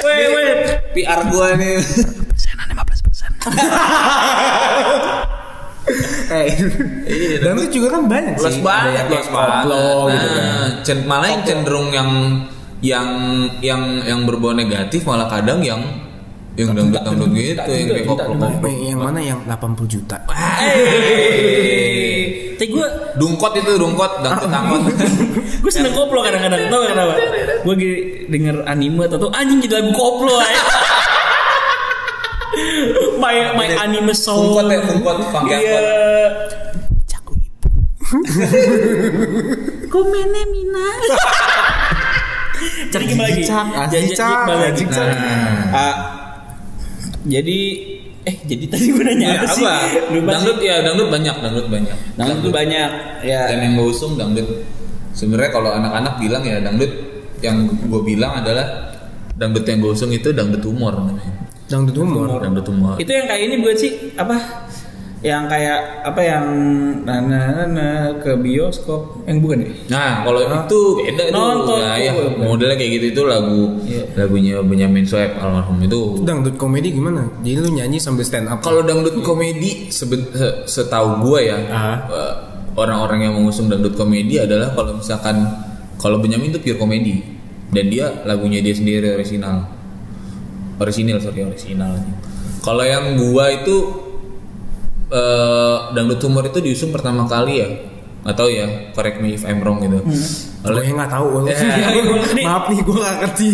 woi, 0.01 0.21
woi. 0.27 0.45
PR 0.93 1.21
gua 1.27 1.47
nih. 1.53 1.75
persenan 2.25 2.67
15 2.71 3.05
persen 3.05 3.29
Eh, 6.27 6.49
dan 7.37 7.53
itu 7.55 7.77
juga 7.77 7.93
kan 7.93 8.09
banyak 8.09 8.33
sih. 8.35 8.57
banget, 8.59 9.05
koplo 9.29 9.29
banget. 10.09 10.17
gitu 10.17 10.27
kan. 10.27 10.41
Nah, 10.41 10.67
cen- 10.81 11.05
malah 11.05 11.29
yang 11.29 11.43
cenderung 11.45 11.87
yang 11.91 12.09
yang 12.81 13.07
yang 13.61 13.81
yang 14.01 14.19
berbau 14.25 14.49
negatif 14.51 15.05
malah 15.05 15.29
kadang 15.29 15.61
yang 15.61 15.85
Yang 16.55 16.71
dangdut 16.71 17.01
dangdut 17.03 17.29
gitu 17.35 17.59
yang 17.67 17.87
kayak 17.91 18.05
koplo. 18.07 18.47
Eh, 18.63 18.75
yang 18.91 18.99
mana 19.03 19.19
yang 19.19 19.39
80 19.43 19.87
juta? 19.91 20.15
Tapi 22.55 22.71
gue 22.71 22.87
Dungkot 23.15 23.51
itu 23.59 23.71
dungkot 23.75 24.11
dangdut 24.23 24.51
angkot. 24.51 24.81
gue 25.63 25.71
seneng 25.71 25.91
koplo 25.91 26.23
kadang-kadang 26.23 26.71
tau 26.71 26.79
gak 26.83 26.91
kenapa? 26.95 27.13
Gue 27.63 27.75
denger 28.31 28.55
anime 28.67 29.03
atau 29.07 29.17
tuh 29.27 29.31
anjing 29.35 29.59
jadi 29.63 29.83
lagu 29.83 29.91
koplo 29.95 30.39
aja. 30.39 30.63
my 33.23 33.35
my 33.55 33.67
anime 33.83 34.13
song. 34.15 34.55
Fungkot 34.55 34.71
ya, 34.71 34.79
fungkot, 34.87 35.15
Iya. 35.51 35.79
Caku 37.07 37.31
ibu. 37.35 37.67
Komene 39.91 40.41
mina. 40.51 40.87
Jadi 42.91 43.03
gimana 43.11 43.27
lagi? 43.27 43.43
Cak, 43.43 43.67
asli, 43.67 43.91
Janji 43.91 44.15
Cak, 44.15 44.47
balik. 44.47 44.71
asli, 44.71 44.85
Cak. 44.87 45.07
Nah. 45.11 45.75
Ah, 45.75 45.95
jadi 47.25 47.59
eh 48.23 48.35
jadi 48.41 48.65
tadi 48.65 48.85
gue 48.89 49.03
nanya 49.03 49.27
Ya, 49.27 49.37
apa 49.37 49.47
sih? 49.51 49.61
apa? 49.61 49.75
Lupa 50.09 50.29
Dangdut 50.33 50.57
sih. 50.57 50.65
ya, 50.65 50.75
dangdut 50.81 51.09
banyak, 51.09 51.35
dangdut 51.39 51.67
banyak. 51.67 51.97
Dangdut 52.15 52.39
tuh 52.41 52.51
banyak 52.51 52.89
ya. 53.21 53.41
Dan 53.49 53.57
yang 53.61 53.73
gue 53.75 53.87
usung 53.87 54.13
dangdut. 54.15 54.47
Sebenarnya 55.11 55.51
kalau 55.51 55.69
anak-anak 55.71 56.13
bilang 56.17 56.41
ya 56.41 56.57
dangdut 56.59 56.91
yang 57.39 57.55
gue 57.67 58.01
bilang 58.01 58.41
adalah 58.41 58.65
dangdut 59.35 59.63
yang 59.63 59.77
gue 59.79 59.91
usung 59.91 60.09
itu 60.09 60.31
dangdut 60.31 60.63
humor 60.63 60.93
namanya. 60.93 61.21
Dangdut 61.65 61.97
humor. 61.97 62.41
Dangdut 62.41 62.65
humor. 62.65 62.95
Itu 62.97 63.09
yang 63.09 63.25
kayak 63.25 63.41
ini 63.45 63.55
bukan 63.57 63.77
sih 63.77 63.91
apa? 64.15 64.35
Yang 65.19 65.43
kayak 65.47 65.79
apa 66.05 66.21
yang 66.21 66.45
nana 67.01 67.65
nana 67.65 67.89
ke 68.19 68.35
bioskop 68.35 69.25
yang 69.25 69.39
bukan 69.39 69.63
ya? 69.63 69.69
Nah, 69.89 70.11
kalau 70.21 70.39
itu 70.39 70.79
beda 71.01 71.23
itu. 71.25 71.33
Nonton 71.33 71.79
Nah, 71.81 71.95
tuh. 71.95 72.03
ya, 72.03 72.11
modelnya 72.37 72.75
kayak 72.75 72.91
gitu 72.93 73.05
itu 73.09 73.21
lagu 73.25 73.61
Iya. 73.81 74.03
lagunya 74.13 74.53
Benyamin 74.61 75.01
Sueb 75.03 75.33
almarhum 75.35 75.81
itu. 75.81 76.21
Dangdut 76.21 76.55
komedi 76.55 76.93
gimana? 76.93 77.25
Jadi 77.41 77.57
lu 77.57 77.73
nyanyi 77.73 77.97
sambil 77.97 78.21
stand 78.21 78.45
up. 78.47 78.61
Kalau 78.61 78.81
dangdut 78.81 79.17
komedi 79.19 79.89
seben- 79.89 80.29
se- 80.29 80.61
setahu 80.67 81.23
gua 81.23 81.39
ya, 81.41 81.57
eh, 81.57 82.33
orang-orang 82.75 83.25
yang 83.25 83.33
mengusung 83.33 83.65
dangdut 83.65 83.95
komedi 83.95 84.37
adalah 84.37 84.77
kalau 84.77 84.93
misalkan 84.93 85.41
kalau 85.97 86.21
Benyamin 86.21 86.51
itu 86.51 86.61
pure 86.61 86.77
komedi 86.77 87.23
dan 87.71 87.89
dia 87.89 88.13
lagunya 88.23 88.61
dia 88.61 88.77
sendiri 88.77 89.15
original. 89.15 89.63
Original 90.77 91.17
sorry 91.17 91.41
original. 91.41 91.97
Kalau 92.61 92.83
yang 92.83 93.15
gua 93.15 93.49
itu 93.49 94.04
eh, 95.07 95.75
dangdut 95.91 96.21
humor 96.21 96.45
itu 96.45 96.59
diusung 96.59 96.89
pertama 96.89 97.25
kali 97.25 97.53
ya, 97.57 97.69
nggak 98.21 98.35
tahu 98.35 98.49
ya, 98.49 98.65
correct 98.91 99.17
me 99.19 99.33
if 99.33 99.43
I'm 99.43 99.59
wrong 99.59 99.79
gitu. 99.79 100.01
Gue 100.65 100.81
yang 100.81 100.97
nggak 100.97 101.11
tahu. 101.11 101.45
Ya. 101.45 101.53
Maaf 102.49 102.65
nih, 102.67 102.79
gue 102.81 102.95
nggak 102.95 103.15
ngerti. 103.19 103.47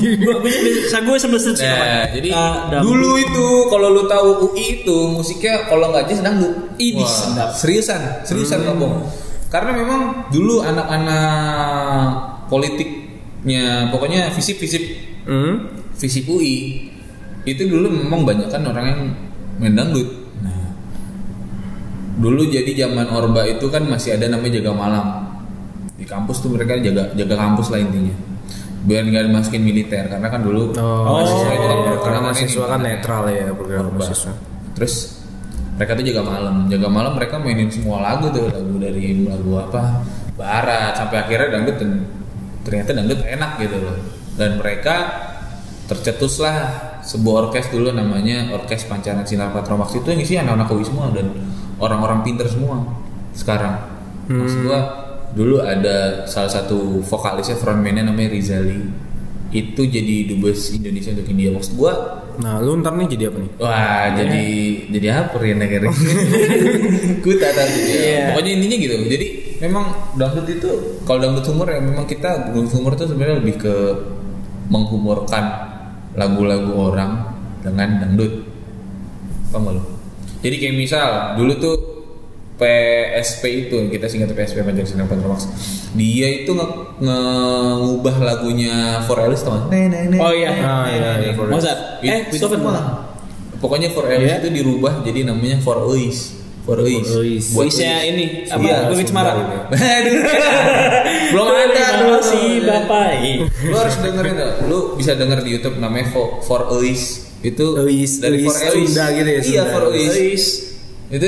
Bisa 0.79 0.97
gue 1.01 1.15
sebelum 1.17 1.41
sih 1.41 1.53
Nah, 1.59 2.07
jadi 2.07 2.29
dangdut. 2.71 2.87
dulu 2.87 3.09
itu 3.15 3.45
kalau 3.67 3.87
lu 3.89 4.03
tahu 4.05 4.27
UI 4.47 4.79
itu 4.79 4.97
musiknya 5.09 5.67
kalau 5.67 5.91
nggak 5.91 6.07
jazz 6.07 6.21
dangdut. 6.21 6.55
Ini. 6.77 7.03
Seriusan, 7.51 8.23
seriusan 8.23 8.63
ngomong. 8.63 9.11
Karena 9.47 9.75
memang 9.75 10.31
dulu 10.31 10.63
anak-anak 10.63 12.11
politiknya 12.47 13.89
pokoknya 13.89 14.31
visip-visip 14.31 15.11
Hmm? 15.21 15.69
visip 15.93 16.25
UI 16.25 16.89
itu 17.43 17.61
dulu 17.63 17.91
memang 17.91 18.23
banyak 18.23 18.47
kan 18.47 18.63
orang 18.63 18.85
yang 18.87 19.01
main 19.57 19.75
dangdut. 19.75 20.07
Dulu 22.21 22.41
jadi 22.47 22.71
zaman 22.86 23.10
Orba 23.10 23.41
itu 23.43 23.65
kan 23.67 23.81
masih 23.84 24.13
ada 24.15 24.29
namanya 24.29 24.62
jaga 24.62 24.71
malam 24.77 25.05
di 25.97 26.05
kampus 26.05 26.41
tuh 26.41 26.53
mereka 26.53 26.77
jaga 26.77 27.13
jaga 27.13 27.36
kampus 27.38 27.69
lah 27.69 27.77
intinya 27.77 28.13
biar 28.81 29.05
nggak 29.05 29.29
dimasukin 29.29 29.62
militer 29.62 30.10
karena 30.10 30.25
kan 30.25 30.41
dulu 30.41 30.73
Oh, 30.73 31.21
mahasiswa 31.21 31.53
itu 31.53 31.65
kan 31.65 31.77
karena 31.77 31.93
programnya 31.93 32.21
mahasiswa 32.25 32.65
kan 32.65 32.79
netral 32.81 33.23
ya 33.29 33.45
program 33.53 33.81
Orba. 33.89 33.97
mahasiswa. 34.01 34.34
Terus 34.73 34.93
mereka 35.77 35.91
tuh 35.93 36.05
jaga 36.05 36.21
malam, 36.21 36.55
jaga 36.69 36.88
malam 36.89 37.12
mereka 37.13 37.36
mainin 37.38 37.69
semua 37.69 37.97
lagu 38.01 38.29
tuh 38.29 38.49
lagu 38.49 38.75
dari 38.77 39.25
lagu 39.25 39.51
apa 39.57 39.81
barat 40.34 40.93
sampai 40.97 41.17
akhirnya 41.21 41.47
dangdut 41.53 41.77
dan 41.77 41.91
ternyata 42.62 42.89
dangdut 42.93 43.19
enak 43.21 43.51
gitu 43.62 43.77
loh. 43.77 43.97
Dan 44.34 44.57
mereka 44.57 44.95
tercetuslah 45.86 46.55
sebuah 47.01 47.49
orkes 47.49 47.69
dulu 47.69 47.89
namanya 47.91 48.53
Orkes 48.53 48.86
Pancaran 48.86 49.25
Sinar 49.25 49.51
Patromax 49.51 49.93
itu 49.93 50.07
yang 50.07 50.21
isi 50.21 50.34
anak-anak 50.38 50.69
UI 50.69 50.86
semua 50.86 51.10
dan 51.12 51.34
orang-orang 51.82 52.22
pinter 52.22 52.46
semua 52.46 52.86
sekarang. 53.34 53.82
Maksud 54.30 54.70
gua 54.70 54.80
dulu 55.36 55.63
ada 55.63 56.28
salah 56.28 56.52
satu 56.52 57.04
vokalisnya 57.04 57.60
frontman-nya 57.60 58.08
namanya 58.08 58.36
Rizali 58.36 58.84
itu 59.52 59.82
jadi 59.84 60.32
dubes 60.32 60.72
Indonesia 60.72 61.12
untuk 61.12 61.28
India 61.28 61.52
maksud 61.52 61.76
gua 61.76 62.22
Nah, 62.41 62.63
lu 62.63 62.80
ntar 62.80 62.96
nih 62.96 63.12
jadi 63.12 63.24
apa 63.28 63.38
nih? 63.44 63.52
Wah, 63.60 64.06
jadi 64.15 64.46
jadi 64.88 65.08
apa 65.13 65.36
ya 65.52 65.54
negara? 65.54 65.91
Gue 67.20 67.36
tak 67.38 67.52
tahu 67.54 67.70
jadi. 67.76 67.91
Iya. 67.91 68.24
Pokoknya 68.32 68.52
intinya 68.56 68.78
gitu. 68.80 68.96
Jadi 69.06 69.28
memang 69.60 69.86
dangdut 70.15 70.48
itu 70.48 70.70
kalau 71.04 71.20
dangdut 71.22 71.46
humor 71.52 71.67
ya 71.70 71.84
memang 71.84 72.08
kita 72.08 72.50
dangdut 72.50 72.72
humor 72.72 72.96
itu 72.96 73.06
sebenarnya 73.12 73.36
lebih 73.44 73.56
ke 73.62 73.76
menghumorkan 74.72 75.44
lagu-lagu 76.15 76.72
orang 76.72 77.12
dengan 77.62 77.89
dangdut. 78.00 78.48
Paham 79.52 79.76
lu? 79.76 79.84
Jadi 80.41 80.56
kayak 80.58 80.75
misal 80.75 81.08
dulu 81.36 81.54
tuh 81.56 81.75
PSP 82.58 83.43
itu 83.63 83.77
kita 83.89 84.06
singkat 84.06 84.34
PSP 84.34 84.62
Panjang 84.62 84.86
Sinar 84.86 85.06
Patromax. 85.06 85.49
Dia 85.91 86.45
itu 86.45 86.51
nge- 86.51 87.01
ngubah 87.80 88.15
lagunya 88.19 89.01
For 89.01 89.17
Alice 89.17 89.41
gak? 89.41 89.69
Oh 90.19 90.30
iya. 90.32 90.49
Ah, 90.56 90.86
iya, 90.86 91.10
iya, 91.19 91.32
for- 91.34 91.49
Mozart. 91.49 92.01
Eh, 92.01 92.30
Itu 92.30 92.45
Beethoven. 92.45 92.62
mah. 92.62 92.86
Pokoknya 93.58 93.89
For 93.89 94.06
Alice 94.06 94.30
Iya. 94.32 94.41
itu 94.41 94.49
dirubah 94.51 95.01
jadi 95.01 95.25
namanya 95.25 95.58
For 95.60 95.86
Uis. 95.88 96.38
For 96.62 96.77
Uis. 96.77 97.06
For. 97.10 97.25
Buat 97.58 97.65
Uis. 97.67 97.82
ini 97.82 98.25
apa? 98.45 98.62
Iya, 98.62 98.77
Gue 98.88 99.01
Cemara. 99.01 99.32
Belum 101.32 101.45
ada 101.47 101.65
Terima 101.97 102.17
kasih 102.19 102.45
Bapak. 102.62 103.10
Lu 103.63 103.75
harus 103.75 103.95
dengerin 103.97 104.34
tuh. 104.36 104.51
Lu 104.65 104.77
bisa 104.93 105.17
denger 105.17 105.41
di 105.41 105.49
YouTube 105.51 105.77
namanya 105.77 106.10
For, 106.10 106.41
For 106.41 106.62
Uis. 106.77 107.31
Itu 107.41 107.65
Uis, 107.80 108.17
dari 108.17 108.41
Uis 108.41 108.49
For 108.49 108.62
Alice. 108.63 108.73
Sunda 108.88 109.06
gitu 109.10 109.27
ya, 109.27 109.34
Iya, 109.36 109.43
Sunda. 109.43 109.63
For 109.71 109.84
Uis. 109.89 110.10
Guys. 110.12 110.45
Itu 111.12 111.27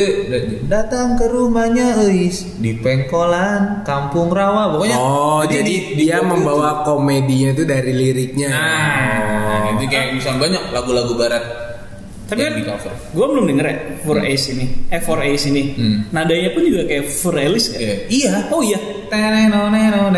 datang 0.65 1.19
ke 1.19 1.27
rumahnya 1.27 1.99
Uis 2.01 2.47
di 2.55 2.71
Pengkolan, 2.73 3.83
Kampung 3.83 4.31
Rawa. 4.31 4.71
Pokoknya 4.71 4.95
Oh, 4.95 5.43
jadi, 5.43 5.59
di- 5.59 5.83
di- 5.91 6.07
dia 6.07 6.17
di- 6.17 6.25
membawa 6.25 6.83
komedinya 6.83 7.51
itu 7.51 7.63
dari 7.63 7.91
liriknya. 7.91 8.47
Nah, 8.47 9.75
itu 9.75 9.83
kayak 9.85 10.15
misalnya 10.15 10.39
banyak 10.39 10.63
lagu-lagu 10.71 11.13
barat 11.13 11.43
Tapi 12.23 12.39
kan 12.39 12.53
di 12.53 12.63
cover. 12.63 12.91
gue 13.09 13.25
belum 13.27 13.45
denger 13.45 13.65
ya 13.65 13.75
For 14.01 14.17
Ace 14.17 14.45
ini. 14.49 14.65
Eh 14.87 14.99
For 14.99 15.19
Ace 15.19 15.45
ini. 15.45 15.63
Hmm. 15.73 15.97
Nadanya 16.09 16.49
pun 16.51 16.61
juga 16.61 16.81
kayak 16.83 17.05
For 17.13 17.35
Alice 17.35 17.67
kan? 17.69 17.79
Iya. 17.79 17.95
Iya. 18.07 18.31
Oh 18.49 18.61
iya. 18.61 18.79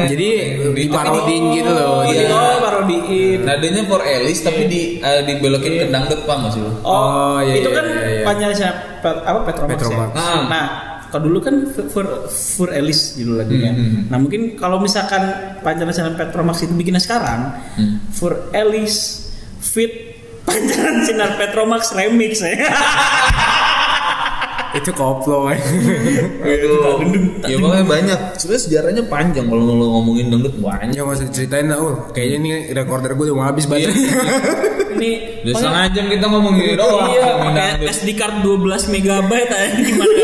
Jadi 0.07 0.29
diparodiin 0.73 1.43
gitu 1.51 1.69
loh. 1.69 1.85
Oh, 1.91 2.01
Jadi- 2.05 2.17
jadi 2.21 2.31
oh 2.31 2.57
parodiin. 2.59 3.39
Nadanya 3.41 3.81
for 3.83 4.01
Alice 4.01 4.41
tapi 4.41 4.63
di 4.65 4.81
eh, 4.97 5.21
dibelokin 5.23 5.73
ke 5.77 5.85
dangdut 5.87 6.21
pak 6.23 6.37
masih 6.39 6.61
lu? 6.61 6.71
Oh, 6.81 6.93
Oh, 6.95 7.37
iya, 7.41 7.53
itu 7.59 7.67
iya, 7.67 7.75
kan 7.75 7.85
iya, 7.85 8.03
iya. 8.05 8.23
panjangnya 8.23 8.69
Pet- 9.01 9.23
apa 9.23 9.39
Petromax, 9.43 9.75
Petromax. 9.75 10.09
ya. 10.11 10.23
Ah. 10.23 10.41
Nah, 10.47 10.65
kalau 11.05 11.23
dulu 11.25 11.39
kan 11.39 11.55
for 11.85 12.05
for 12.29 12.69
Alice 12.69 13.15
dulu 13.15 13.37
lagunya. 13.37 13.71
Hmm. 13.71 14.07
Nah, 14.07 14.17
mungkin 14.17 14.55
kalau 14.55 14.79
misalkan 14.79 15.21
panjangan 15.59 16.15
Petromax 16.15 16.63
itu 16.63 16.73
bikinnya 16.73 16.99
sekarang, 16.99 17.51
Hmm. 17.75 17.99
for 18.09 18.49
Alice 18.51 19.27
fit 19.59 20.04
panjangan 20.45 20.95
sinar 21.03 21.31
Petromax 21.36 21.91
remix 21.93 22.39
ya. 22.39 22.55
Itu 24.75 24.91
koplo 24.91 25.47
kan. 25.47 25.55
Aduh. 26.43 26.99
Ya 27.47 27.55
makanya 27.55 27.86
banyak. 27.88 28.19
Sebenarnya 28.36 28.63
sejarahnya 28.67 29.03
panjang 29.08 29.47
kalau 29.47 29.63
lu 29.63 29.88
ngomongin 29.88 30.27
dangdut 30.27 30.51
banyak. 30.60 30.91
Ya 30.91 31.08
usah 31.08 31.31
ceritain 31.31 31.71
lah, 31.71 31.79
Ul. 31.79 31.95
Kayaknya 32.12 32.36
ini 32.36 32.49
recorder 32.75 33.15
gue 33.15 33.31
udah 33.31 33.36
mau 33.39 33.47
habis 33.47 33.63
banget. 33.65 33.95
Ini 34.95 35.43
Udah 35.43 35.53
setengah 35.60 35.86
jam 35.91 36.05
kita 36.08 36.25
ngomongin 36.31 36.79
doang. 36.79 37.12
Iya, 37.12 37.36
pakai. 37.36 37.84
SD 37.91 38.15
card 38.15 38.47
12 38.47 38.95
megabyte 38.95 39.51
aja 39.51 39.75
gimana? 39.75 40.15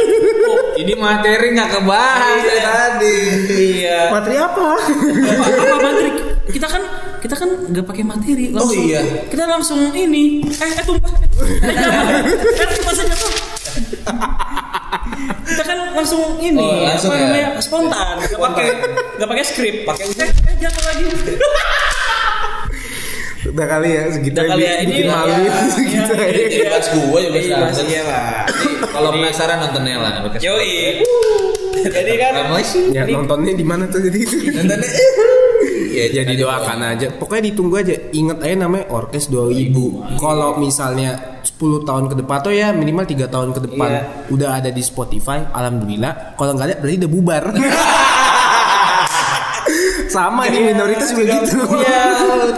Oh, 0.47 0.60
Jadi 0.79 0.93
materi 0.95 1.47
nggak 1.51 1.69
kebahas 1.75 2.39
Iya. 2.39 2.63
tadi. 2.63 3.17
iya. 3.51 3.99
Materi 4.15 4.36
apa? 4.39 4.67
apa, 4.79 5.43
apa 5.43 5.75
materi 5.75 6.10
kita 6.55 6.67
kan 6.71 6.84
kita 7.21 7.36
kan 7.36 7.49
nggak 7.67 7.86
pakai 7.86 8.03
materi 8.03 8.49
langsung 8.49 8.73
Oh, 8.73 8.84
iya. 8.84 9.01
kita 9.29 9.45
langsung 9.45 9.79
ini 9.93 10.41
eh 10.43 10.71
eh 10.71 10.84
tumpah 10.84 11.12
jangan. 11.13 12.13
tumpah 12.67 12.93
saja 12.93 13.13
tuh 13.13 13.31
kita 15.43 15.63
kan 15.63 15.77
langsung 15.93 16.21
ini 16.39 16.57
Oh, 16.60 16.81
langsung 16.81 17.10
apa 17.10 17.17
ya? 17.17 17.25
namanya 17.27 17.49
spontan 17.60 18.15
nggak 18.19 18.41
pakai 18.41 18.65
nggak 19.15 19.29
pakai 19.29 19.43
skrip 19.43 19.75
pakai 19.86 20.03
eh, 20.10 20.25
eh 20.25 20.29
jangan 20.57 20.81
lagi 20.84 21.03
Udah 23.41 23.65
kali 23.67 23.89
ya 23.91 24.03
segitu 24.07 24.38
Udah 24.38 24.45
kali 24.47 24.63
ya, 24.63 24.73
ini 24.79 24.86
bikin 24.88 25.01
ya, 25.03 25.12
malu 25.12 25.34
ya, 25.34 25.53
segitu 25.67 26.12
ya, 26.13 26.23
aja. 26.23 26.29
ya. 26.29 26.45
Jadi 26.45 26.63
bahas 26.63 26.88
gue 26.88 27.01
juga 27.19 27.19
Iya, 27.34 27.41
sekarang. 27.41 27.73
iya. 27.73 27.73
Jadi, 27.73 28.69
Kalau 28.88 29.10
penasaran 29.12 29.57
nontonnya 29.60 29.95
lah. 29.97 30.13
yoi 30.38 31.01
jadi 31.81 32.13
kan. 32.21 32.31
Ya 32.93 33.03
nontonnya 33.10 33.53
di 33.53 33.65
mana 33.65 33.89
tuh 33.89 33.97
jadi? 33.99 34.19
Nontonnya. 34.55 34.88
ya 35.91 36.06
Ya 36.12 36.23
didoakan 36.23 36.80
aja. 36.88 37.08
Pokoknya 37.12 37.43
ditunggu 37.49 37.75
aja. 37.77 37.95
Ingat 38.12 38.38
aja 38.39 38.56
namanya 38.58 38.88
Orkes 38.88 39.27
2000. 39.27 40.17
Kalau 40.17 40.56
misalnya 40.58 41.19
10 41.41 41.84
tahun 41.84 42.06
ke 42.08 42.15
depan 42.19 42.38
tuh 42.39 42.54
ya 42.54 42.71
minimal 42.71 43.04
3 43.04 43.27
tahun 43.27 43.49
ke 43.51 43.60
depan 43.67 43.89
Iya. 43.91 44.01
udah 44.30 44.49
ada 44.58 44.69
di 44.69 44.82
Spotify, 44.82 45.43
alhamdulillah. 45.47 46.34
Kalau 46.34 46.51
nggak 46.54 46.67
ada 46.67 46.75
berarti 46.77 46.97
udah 47.01 47.12
bubar. 47.12 47.43
Sama 50.12 50.43
nih 50.45 50.60
minoritas 50.67 51.15
juga 51.15 51.39
gitu. 51.39 51.56
Iya, 51.82 52.04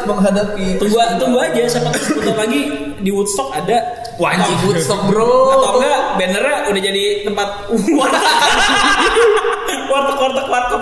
menghadapi 0.04 0.82
Tunggu 0.82 0.98
tunggu 1.22 1.38
aja 1.38 1.62
siapa 1.70 1.94
tahu 1.94 2.02
sebentar 2.02 2.36
lagi 2.36 2.62
di 2.98 3.14
Woodstock 3.14 3.54
ada 3.54 3.78
Wajib 4.18 4.58
Woodstock 4.66 5.06
bro. 5.06 5.54
atau 5.54 5.78
enggak 5.78 6.00
bannernya 6.18 6.58
udah 6.70 6.82
jadi 6.82 7.04
tempat 7.22 7.50
warteg 9.94 10.18
warteg 10.18 10.48
warteg 10.48 10.82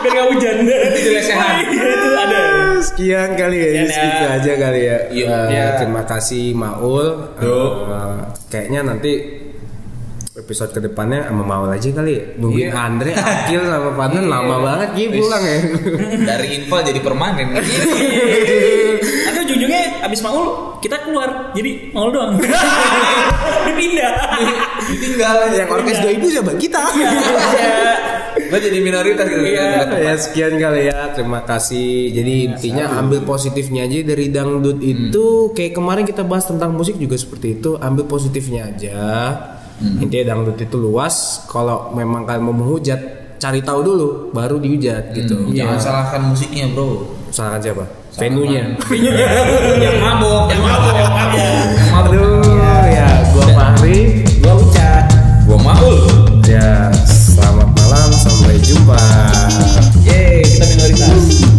biar 0.00 0.10
nggak 0.10 0.26
hujan 0.30 0.56
Itu 0.62 1.10
lesehan. 1.10 1.54
Iya, 1.60 1.86
itu 1.90 2.08
ada 2.14 2.40
Sekian 2.80 3.30
kali 3.34 3.56
ya, 3.56 3.68
Sekian 3.68 3.84
ya. 3.84 3.92
segitu 3.92 4.24
aja 4.26 4.52
kali 4.56 4.80
ya. 4.80 4.98
Iya. 5.10 5.26
Eh, 5.26 5.46
Iya. 5.50 5.66
Terima 5.76 6.02
kasih 6.04 6.44
Maul. 6.52 7.06
Eh, 7.36 7.70
kayaknya 8.48 8.80
nanti 8.86 9.12
episode 10.32 10.72
ke 10.72 10.80
depannya 10.80 11.26
sama 11.26 11.44
Maul 11.44 11.68
aja 11.68 11.88
kali 11.90 12.12
ya. 12.14 12.24
Nungguin 12.34 12.66
Iya. 12.66 12.80
Andre, 12.80 13.10
Akil 13.12 13.60
sama 13.62 13.90
Panen 13.98 14.24
lama 14.24 14.56
banget 14.58 14.88
gitu 14.96 15.20
pulang 15.20 15.44
ya. 15.44 15.58
Dari 16.24 16.46
infal 16.56 16.80
jadi 16.80 17.00
permanen. 17.00 17.48
nanti 19.20 19.38
ujung-ujungnya 19.40 20.00
abis 20.02 20.20
maul 20.20 20.46
kita 20.80 20.96
keluar 21.00 21.52
jadi 21.52 21.92
maul 21.92 22.10
doang 22.10 22.36
dipindah 23.66 24.12
Ditinggal 24.82 25.52
Yang 25.52 25.68
orkes 25.70 25.98
2000 26.00 26.32
siapa? 26.32 26.52
Kita 26.56 26.82
gue 28.50 28.60
jadi 28.60 28.78
minoritas 28.82 29.24
gitu. 29.30 29.42
Iya, 29.46 29.66
ya 29.94 30.12
sekian 30.18 30.58
kali 30.58 30.90
ya. 30.90 31.14
Terima 31.14 31.40
kasih. 31.46 32.10
Jadi 32.10 32.32
ya, 32.34 32.44
intinya 32.50 32.84
sabi. 32.90 33.00
ambil 33.06 33.20
positifnya 33.22 33.86
aja. 33.86 33.98
Dari 34.02 34.26
dangdut 34.28 34.78
hmm. 34.82 34.90
itu 34.90 35.24
kayak 35.54 35.72
kemarin 35.78 36.04
kita 36.04 36.26
bahas 36.26 36.50
tentang 36.50 36.74
musik 36.74 36.98
juga 36.98 37.14
seperti 37.14 37.62
itu. 37.62 37.78
Ambil 37.78 38.04
positifnya 38.10 38.66
aja. 38.66 38.98
Hmm. 39.80 39.96
intinya 39.96 40.36
dangdut 40.36 40.58
itu 40.60 40.76
luas. 40.76 41.46
Kalau 41.48 41.94
memang 41.96 42.28
kalian 42.28 42.44
mau 42.44 42.52
menghujat 42.52 43.00
cari 43.40 43.64
tahu 43.64 43.80
dulu 43.80 44.08
baru 44.36 44.60
dihujat 44.60 45.14
hmm. 45.14 45.16
gitu. 45.16 45.36
Jangan 45.56 45.78
ya. 45.78 45.80
salahkan 45.80 46.20
musiknya 46.28 46.66
bro. 46.74 47.08
Salahkan 47.30 47.62
siapa? 47.62 47.84
Venue-nya. 48.18 48.74
Yang 49.86 49.96
mabok 50.02 50.50
yang 50.50 50.60
mabok 50.66 50.94
yang 50.98 51.12
mabok. 51.14 52.10
Aduh 52.10 52.42
ya 52.90 53.08
gua 53.32 53.46
Fahri. 53.54 54.26
Gua 54.42 54.52
Ucat 54.58 55.06
gua 55.46 55.58
Maul. 55.62 55.96
Ya. 56.44 56.89
Jumpa. 58.70 58.98
Yeay, 60.06 60.46
kita 60.46 60.64
minoritas. 60.70 61.49